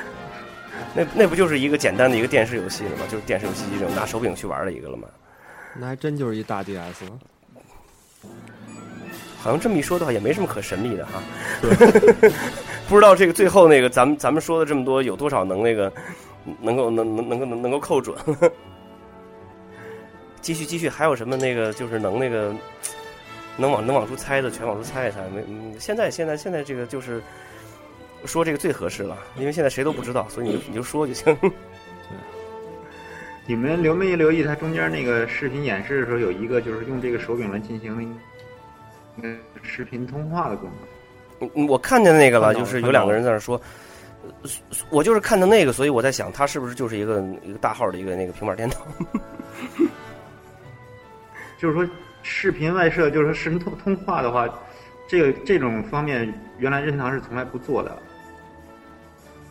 [0.92, 3.04] 那那不就是一个简单的一个电视游戏了吗？
[3.08, 5.06] 就是电视游戏机这种拿手柄去玩的一个了吗？
[5.78, 8.30] 那还真就是一大 DS 了。
[9.38, 11.22] 好像这么一说的话，也没什么可神秘的哈。
[12.88, 15.92] 不知道这个最后那个咱们咱们说的这么多，有多少能那个
[16.60, 18.16] 能够能能能够能够扣准？
[20.40, 22.54] 继续继续，还有什么那个就是能那个
[23.56, 25.20] 能往能往出猜的，全往出猜一猜。
[25.34, 27.22] 没，嗯，现在现在现在这个就是
[28.24, 31.36] 说这个最合适了，因为现在谁都不知道，所以你就你就说就行。
[33.46, 38.16] 你们留没留意，它中间那个视频演示的时候，有一个就是用这个手柄来进行
[39.16, 40.70] 那个视频通话的功
[41.40, 41.50] 能。
[41.56, 43.60] 我我看见那个了，就是有两个人在那说，
[44.42, 44.50] 呃
[44.88, 48.76] 我就是看到那个，所以我在想，它是不是就是一个一个大号的一个那个平板电脑？
[51.60, 51.86] 就是说，
[52.22, 54.48] 视频外设，就是说视频通通话的话，
[55.06, 57.94] 这个这种方面，原来任天堂是从来不做的。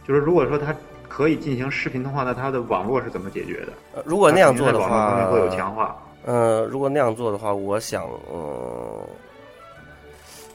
[0.07, 0.75] 就是如果说它
[1.07, 3.73] 可以进行视频通话，那它的网络是怎么解决的？
[3.93, 5.95] 呃如果那样做的话会有强化。
[6.25, 8.03] 呃，如果那样做的话，我想，
[8.33, 9.05] 嗯、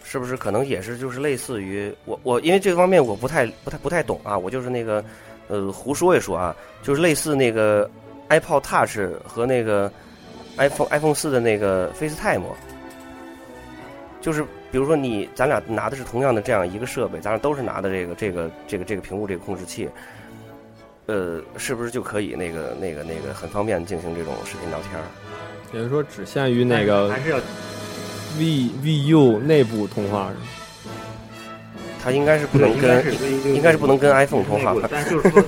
[0.02, 5.04] 是不是可能也是就是类似于我我因为这方面我不太不太不太懂啊，我就是那个
[5.48, 7.88] 呃胡说一说啊，就是类似那个
[8.28, 9.90] iPod Touch 和那个
[10.56, 12.42] iPhone iPhone 四的那个 FaceTime，
[14.20, 19.88] 就是比如说你咱俩拿的是同样的这样一个设备，咱俩都是拿的这个这个这个这个屏幕这个控制器。
[21.06, 25.04] 呃，是不是就可以那个、那个、那个很方便进行这种视频聊天儿？
[25.74, 27.36] 也就是说，只限于那个还是要
[28.38, 30.40] V VU 内部通话是吗？
[32.02, 33.04] 它应该是不，能跟
[33.54, 35.42] 应该是不能跟 iPhone 通话但是就是说，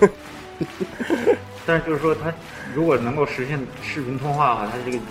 [1.67, 2.33] 但是就是说，它
[2.75, 5.03] 如果能够实现视频通话的话，它这个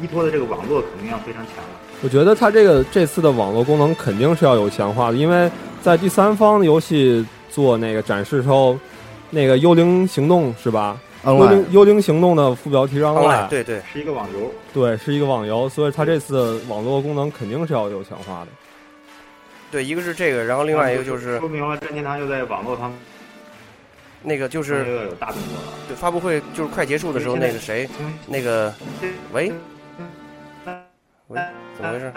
[0.00, 1.70] 依托的这个网络肯定要非常强了。
[2.02, 5.50] 我觉得它这个这次的网络功能肯定是要有强化的，因为
[5.82, 8.78] 在第三方的游戏做那个展示时候，
[9.30, 10.98] 那个幽灵行动是吧？
[11.24, 18.48] 幽灵幽灵行动的副标题是 online，online，对对，是一个网游，对，是一个网游，所以它这次网络功能肯定是要有强化的。
[19.70, 22.98] 对，一个是这个，然后另外一个就是说明了任天堂又在网络方面
[24.22, 25.72] 那个就又是要有大动作了。
[25.88, 27.88] 对发布会就是快结束的时候，那个谁，
[28.26, 28.72] 那个
[29.32, 29.52] 喂
[31.28, 31.40] 喂，
[31.76, 32.12] 怎么回事？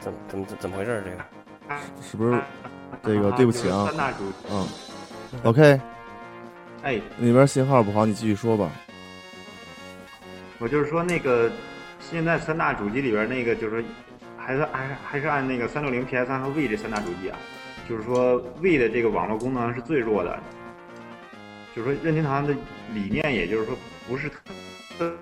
[0.00, 1.02] 怎么怎么怎么回事？
[1.04, 1.16] 这个
[2.02, 2.40] 是不是？
[3.02, 4.66] 这个对不起啊三大主，嗯
[5.42, 5.80] ，OK，
[6.82, 8.70] 哎，那边信号不好，你继续说吧。
[10.58, 11.50] 我就是说那个
[12.00, 13.88] 现在三大主机里边那个就是说
[14.38, 17.36] 还是还是还是按那个三六零、PS 三和 V 这三大主机啊，
[17.88, 20.38] 就是说 V 的这个网络功能是最弱的，
[21.76, 22.54] 就是说任天堂的
[22.94, 23.76] 理念，也就是说
[24.08, 24.30] 不是
[24.98, 25.12] 特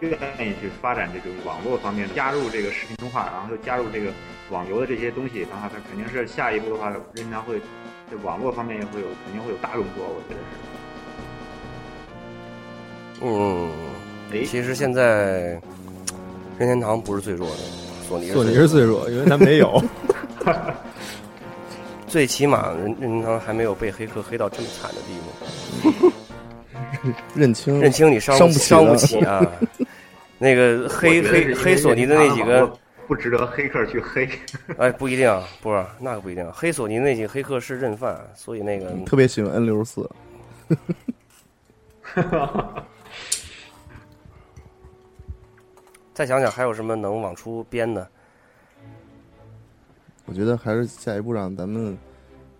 [0.00, 4.10] 愿意去发展这种网络方面的，加入这个视频通话，然后又加入这个
[4.50, 7.60] 网游的这些东西，然后它肯定是下一步的话，任天堂会
[8.10, 10.58] 在网络方面也会有肯定会有大动作，我觉得是。
[13.22, 13.70] 嗯，
[14.32, 15.60] 哎，其实现在
[16.58, 17.56] 任天堂不是最弱的，
[18.08, 19.80] 索尼索尼是最弱，因为它没有。
[22.10, 26.10] 最起码任任天堂还没有被黑客黑到这么惨的地步。
[27.34, 29.40] 认清认清你伤伤不起伤不起啊！
[30.38, 32.70] 那个黑黑黑索尼的那几个
[33.06, 34.28] 不值得黑客去黑。
[34.76, 36.50] 哎，不一定啊，不是那个不一定。
[36.52, 40.10] 黑索尼那几个黑客是认犯，所以那个特别喜欢 N 六十四。
[46.12, 48.10] 再想想还有什么能往出编的？
[50.30, 51.98] 我觉得还是下一步让咱们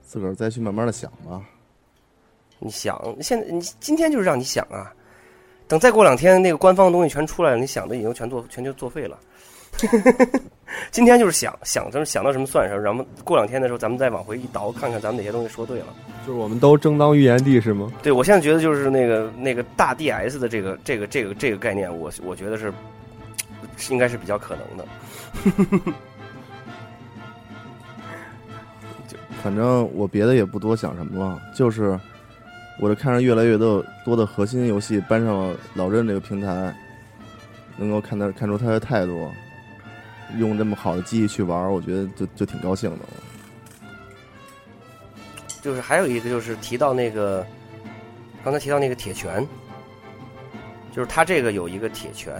[0.03, 1.41] 自个儿再去慢慢的想吧。
[2.59, 4.93] 你想，现在你今天就是让你想啊，
[5.69, 9.17] 等再过两天那个官方的东西全出来了，你想的已经全作全就作废了。
[10.91, 15.87] 今天就是想想，就是想到什么算什么，然后过两天的时候咱们再往回一倒，看看咱们哪些东西说对了。
[16.27, 17.93] 就是我们都争当预言帝是吗？
[18.03, 22.73] 对我现在觉得就是那个那个大 DS 的这个这个这个这个概念，我我觉得是
[23.77, 25.95] 是应该是比较可能的。
[29.43, 31.99] 反正我别的也不多想什么了，就是
[32.79, 36.75] 我这看着越来越多多的核心游戏搬上老任这个平台，
[37.77, 39.31] 能够看到看出他的态度，
[40.39, 42.99] 用这么好的机器去玩，我觉得就就挺高兴的。
[45.63, 47.47] 就是还有一个就是提到那个
[48.45, 49.47] 刚才提到那个铁拳，
[50.93, 52.35] 就是它这个有一个铁拳，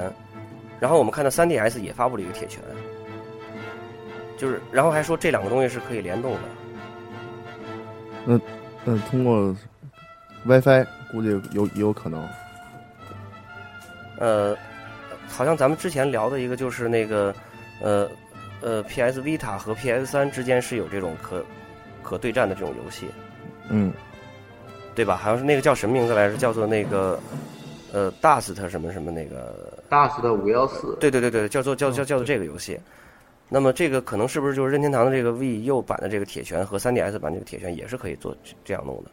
[0.79, 2.63] 然后我们看到 3DS 也发布了一个铁拳，
[4.37, 6.41] 就是然后还说这两个东西是可以联动的。
[8.31, 8.41] 那
[8.85, 9.55] 那通过
[10.45, 12.25] WiFi 估计有也有可能。
[14.19, 14.57] 呃，
[15.29, 17.35] 好像咱们之前聊的一个就是那个
[17.83, 18.09] 呃
[18.61, 21.45] 呃 PS Vita 和 PS 三之间是有这种可
[22.03, 23.09] 可对战的这种游戏，
[23.69, 23.93] 嗯，
[24.95, 25.17] 对吧？
[25.17, 26.37] 好像是那个叫什么名字来着？
[26.37, 27.19] 叫做那个
[27.93, 29.73] 呃 Dust 什么什么那个。
[29.91, 32.79] Dust 五幺四，对对对对，叫做叫叫叫做这个游戏。
[33.53, 38.35] 那么这个可能是不是就是任天堂的这个 V 右版的这个铁拳和 3DS 版这个铁拳也是可以做
[38.65, 39.11] 这样弄的？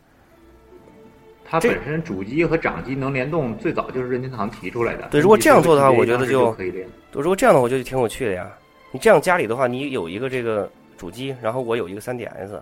[1.49, 5.07] 它本身主机和掌机能联动，最早就是任天堂提出来的。
[5.09, 6.87] 对如果这样做的话我觉得就可以连。
[7.13, 8.55] 如果这样的话，我觉得挺有趣的呀。
[8.91, 12.61] 你这样家里的话，你有一个这个主机，然后我有一个 3DS，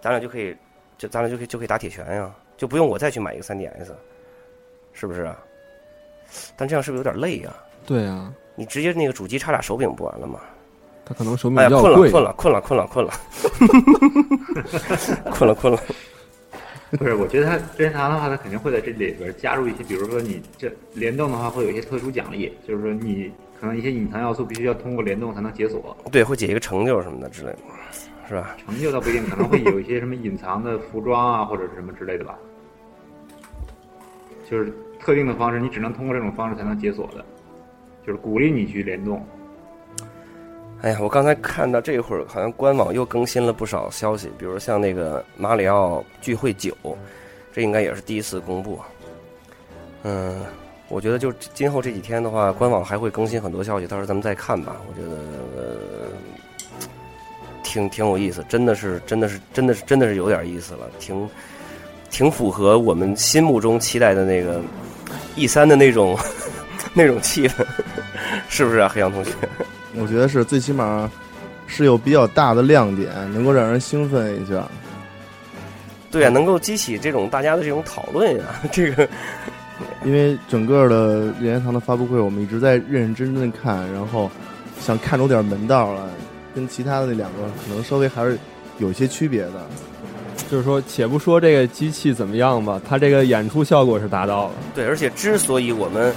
[0.00, 0.56] 咱俩就可以，
[0.98, 3.92] 就咱俩就可以就可以打铁拳呀，就不用我再去买一个 3DS，
[4.92, 5.38] 是不是啊？
[6.56, 7.54] 但这样是不是有点累呀？
[7.86, 10.38] 对啊，你直接那个主机插俩手柄不完了吗？
[11.02, 12.10] 他可能手柄哎呀，比较贵。
[12.10, 13.10] 困了，困了，困了，困了，
[15.32, 15.80] 困了，困了，困了。
[16.90, 25.96] 不是，我觉得他任天堂的话，他肯定会在这里边加入一些，比如说你这联动的话，会有一些特殊奖励，就是说你可能一些隐藏要素必须要通过联动才能解锁。
[26.12, 27.58] 对，会解一个成就什么的之类的，
[28.28, 28.58] 是吧？
[28.66, 32.36] 成就倒不一定，可能会有一些什么隐藏的服装啊，或者是什么之类的吧。
[34.50, 37.24] 就是特定的方式，你只能通过这种方式才能解锁的，
[38.06, 39.24] 就是鼓励你去联动。
[40.82, 46.74] 哎呀，我刚才看到这会儿，好像官网又更新了不少消息，比如像那个马里奥聚会九，
[47.52, 48.78] 这应该也是第一次公布。
[50.04, 50.40] 嗯，
[50.88, 54.76] 我觉得就今后这几天的话，官网还会更新很多消息，到时候咱们再看吧。
[54.88, 56.10] 我觉得、
[57.62, 61.28] 挺挺有意思，真的是真的是真的是真的是有点意思了，挺
[62.10, 64.62] 挺符合我们心目中期待的那个
[65.36, 66.16] E 三的那种
[66.94, 67.64] 那种气氛，
[68.48, 69.32] 是不是啊，黑羊同学？
[69.96, 71.10] 我觉得是最起码
[71.66, 74.66] 是有比较大的亮点，能够让人兴奋一下。
[76.10, 79.08] 对啊，能够激起这种大家的这种讨论呀、这个
[80.04, 84.30] 因为整个的任天堂的发布会，我们一直在认认真真地看，然后
[84.80, 86.00] 想看出点门道来，
[86.54, 88.36] 跟其他的那两个可能稍微还是
[88.78, 89.66] 有一些区别的。
[90.50, 94.54] 就是说，且不说这个机器怎么样吧，它这个演出效果是达到了。
[94.74, 96.12] 对，而且之所以我们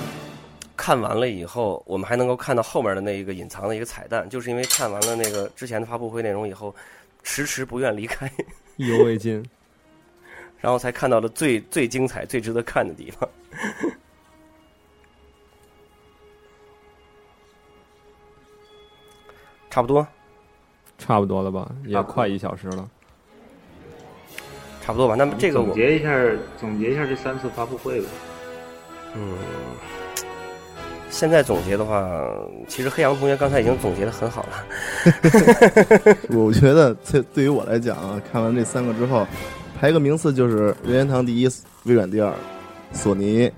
[0.75, 6.75] 看完了以后，我们还能够看到后面的那一个隐藏的一个彩蛋，就是因为看完了那个之前的发布会内容以后，
[7.23, 8.31] 迟迟不愿离开，
[8.77, 9.43] 意犹未尽。
[10.59, 13.29] 然后才看到了最最精彩、最值得看的地方。
[19.69, 20.07] 差不多，
[20.97, 22.89] 差不多了吧，也快一小时了。
[24.81, 25.15] 差不多吧。
[25.15, 26.15] 那么这个总，结一下，
[26.59, 28.07] 总结一下这三次发布会吧。
[29.15, 29.37] 嗯，
[31.13, 32.19] 现在总结的话，
[32.67, 34.65] 其实黑羊同学刚才已经总结的很好了。
[36.35, 39.25] 我觉得这对于我来讲啊，看完这三个之后，
[39.79, 41.47] 排个名次就是任天堂第一，
[41.83, 42.33] 微软第二，
[42.93, 43.49] 索尼，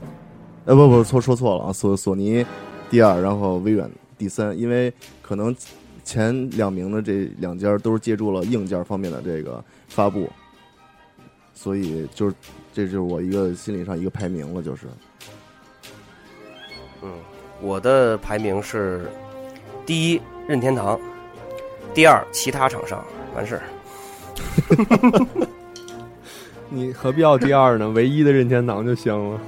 [0.66, 2.46] 呃不不错说错了啊，索索尼
[2.90, 5.56] 第二，然后微软第三，因为可能
[6.04, 10.30] 前两名的这两家都是借助了硬件方面的这个发布，
[11.54, 12.36] 所以就是
[12.74, 14.88] 这就是我一个心理上一个排名了，就是
[17.02, 17.12] 嗯，
[17.62, 19.10] 我的排名是
[19.86, 21.00] 第一任天堂，
[21.94, 23.04] 第二其他厂商，
[23.36, 23.64] 完事儿。
[26.70, 27.90] 你何必要第二呢？
[27.90, 29.42] 唯一的任天堂就行了。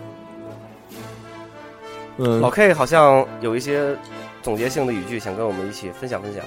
[2.17, 3.95] 嗯老，K 好像有一些
[4.41, 6.43] 总结性的语句想跟我们一起分享分享。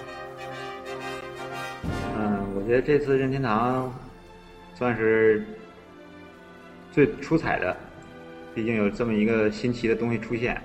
[2.16, 3.92] 嗯，我觉得这次任天堂
[4.74, 5.44] 算是
[6.92, 7.76] 最出彩的，
[8.54, 10.60] 毕竟有这么一个新奇的东西出现。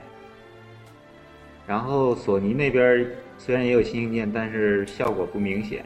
[1.68, 3.06] 然后索尼那边
[3.38, 5.84] 虽然也有新硬件，但是效果不明显。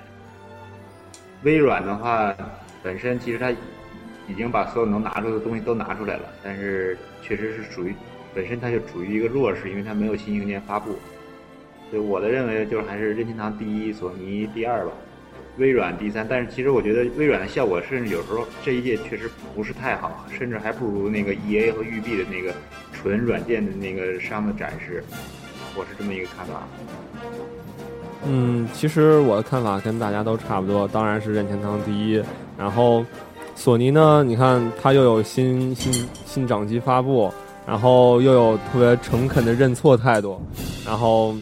[1.44, 2.36] 微软的话，
[2.84, 7.94] 本身其实它已经把所有能拿出的东西都拿出来了，但是确实是属于
[8.36, 10.96] 本身它就处于一个弱势，因为它没有新硬件发布。
[11.90, 14.92] 所以我的认为就是还是任天堂第一，索尼第二吧。
[15.58, 22.54] 微软第三，但是其实我觉得微软的效果，甚至有时候这一届确实不是太好，甚至还不如那个 E A 和育碧的那个
[22.94, 25.04] 纯软件的那个商的展示，
[25.76, 26.62] 我是这么一个看法。
[28.26, 32.22] 嗯，其实我的看法跟大家都差不多，当然是任天堂第一。
[32.58, 33.06] 然后
[33.56, 37.34] 索尼呢，你看它又有新新新掌机发布，
[37.66, 40.42] 然后又有特别诚恳的认错态度，
[40.86, 41.34] 然后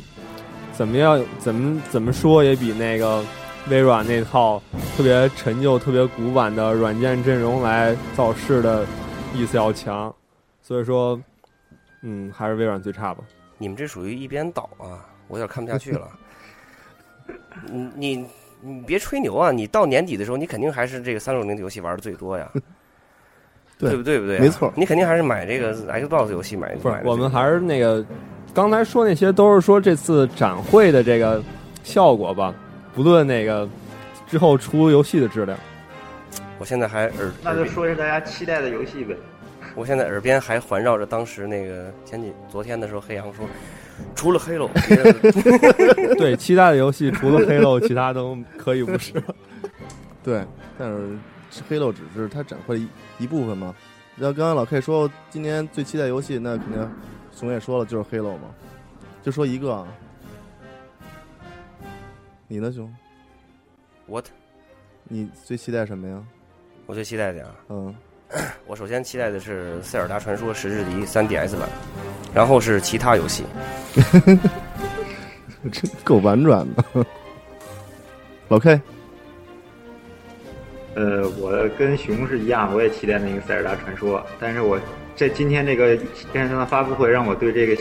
[0.72, 3.24] 怎么样怎么怎么说也比那个
[3.70, 4.62] 微软那套
[4.96, 8.86] 特别陈旧、特别古板的软件阵容来造势的
[9.34, 10.14] 意思要强。
[10.62, 11.20] 所以说，
[12.04, 13.24] 嗯，还是微软最差吧。
[13.58, 16.08] 你们这属于一边倒啊，我有点看不下去了。
[17.72, 18.26] 你你
[18.62, 19.52] 你别吹牛啊！
[19.52, 22.50] 你到年底的时候，你肯定还是这个三六零的游戏玩的最多呀，
[23.78, 24.20] 对不对？
[24.20, 24.42] 不对啊？
[24.42, 28.06] 没错你肯定还是买这个 Xbox 游戏买不是买，的最多我们还是那个
[28.54, 31.44] 刚才说那些都是说这次展会的这个
[31.84, 32.54] 效果吧，
[32.96, 33.68] 不论那个
[34.28, 35.58] 之后出游戏的质量。
[36.60, 39.16] 我现在还耳那就说一下大家期待的游戏呗。
[39.78, 43.46] 我现在耳边还环绕着当时那个前几昨天的时候，黑羊说，
[44.16, 49.14] 除了 Halo，别的对，其他的游戏除了 Halo，其他都可以不是。
[50.24, 50.44] 对，
[50.80, 52.88] 但是黑漏只是它展会一
[53.20, 53.76] 一部分嘛。
[54.16, 56.92] 那刚刚老 K 说今年最期待游戏，那肯定
[57.32, 58.50] 熊也说了就是黑漏嘛，
[59.22, 59.88] 就说一个啊。
[62.48, 62.92] 你呢，熊
[64.08, 64.26] ？what？
[65.04, 66.24] 你最期待什么呀？
[66.88, 67.96] 我最期待的啊，嗯，
[68.68, 71.70] 我首先期待的是《塞尔达传说：十日敌》3DS 版，
[72.34, 73.44] 然后是其他游戏。
[75.72, 76.84] 真够婉转的。
[78.50, 78.80] 老 K，
[80.96, 84.80] 呃，我跟熊是一样，我也期待那个《塞尔达传说》，但是我
[85.16, 86.00] 这今天这个任
[86.32, 87.74] 天堂的发布会，让我对这个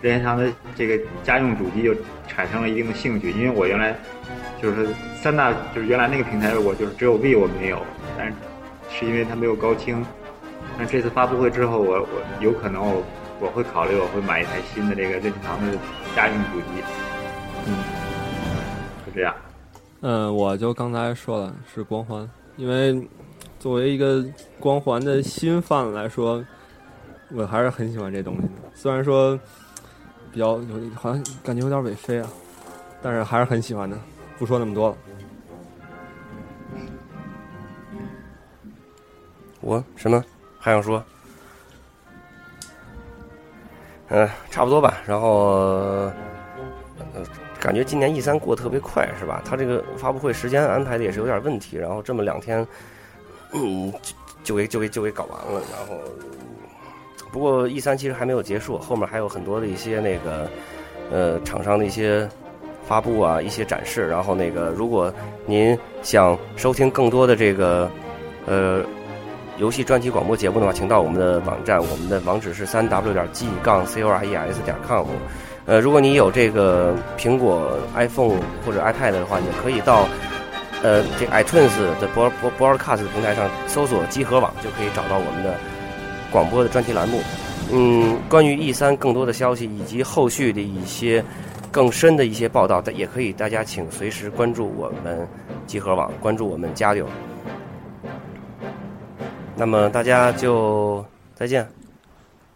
[0.00, 1.94] 任天堂的这个家用主机又
[2.26, 3.96] 产生了一定的兴趣，因为我原来
[4.60, 4.88] 就是
[5.22, 7.80] 三大，就是原来那个平台我就是只有 V 我没有，
[8.16, 8.32] 但是
[8.90, 10.04] 是因为它没有高清。
[10.78, 13.02] 那这次发布会之后，我我有可能我
[13.40, 15.76] 我会考虑我会买一台新的这个任天堂的
[16.14, 16.82] 家用主机，
[17.66, 17.76] 嗯，
[19.06, 19.34] 就这样。
[20.02, 23.06] 嗯，我就刚才说了是光环，因为
[23.58, 24.24] 作为一个
[24.58, 26.42] 光环的新范来说，
[27.32, 28.48] 我还是很喜欢这东西的。
[28.74, 29.38] 虽然说
[30.32, 32.28] 比较有好像感觉有点违飞啊，
[33.02, 33.96] 但是还是很喜欢的。
[34.38, 34.96] 不说那么多了。
[39.60, 40.24] 我什么
[40.58, 41.02] 还想说？
[44.08, 45.00] 嗯、差不多吧。
[45.06, 46.10] 然后，
[47.14, 47.22] 呃，
[47.60, 49.40] 感觉今年 E 三过得特别快，是吧？
[49.44, 52.66] 它这个发布会时间安排的也是有点问题，然后这么两天，
[53.52, 55.62] 嗯，就就给就给就给搞完了。
[55.70, 56.02] 然后，
[57.30, 60.50] 不过 E 三其实还没有结束，后面还有很多的一些那个
[61.12, 62.28] 呃厂商的一些
[62.84, 64.08] 发布啊，一些展示。
[64.08, 65.12] 然后那个，如果
[65.46, 67.88] 您想收听更多的这个
[68.46, 68.84] 呃
[69.60, 75.06] 游戏专题广播节目的话，请到我们的网站，我们的网址是三 w 点 g 杠 c o r e s 点 com。
[75.66, 80.08] 呃，如果你有这个苹果 iPhone 或者 iPad 的话，也可以到
[80.82, 85.54] 呃这 iTunes 的 Broad Broadcast 平台上搜索“集合网”，就可以找到我们的
[86.32, 87.20] 广播的专题栏目。
[87.70, 91.22] 嗯，关于 E 三更多的消息以及后续的一些
[91.70, 95.28] 更深的一些报道，也可以大家请随时关注我们
[95.66, 97.06] 集合网，关注我们加六。
[99.60, 101.04] 那么大家就
[101.34, 101.68] 再见，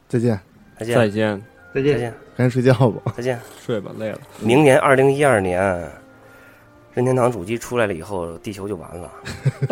[0.08, 0.40] 再见，
[0.78, 1.44] 再见，再见，
[1.74, 1.92] 再见。
[1.92, 3.12] 再见，赶紧睡觉吧。
[3.14, 3.38] 再见。
[3.60, 4.18] 睡吧，累了。
[4.40, 5.60] 明年二零一二年，
[6.94, 9.12] 任天堂主机出来了以后，地球就完了。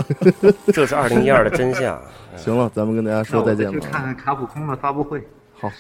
[0.75, 1.99] 这是二零一二的真相。
[2.37, 3.81] 行了，咱们跟大家说再见吧。
[3.81, 5.27] 去看看卡普空的发布会。
[5.59, 5.73] 好，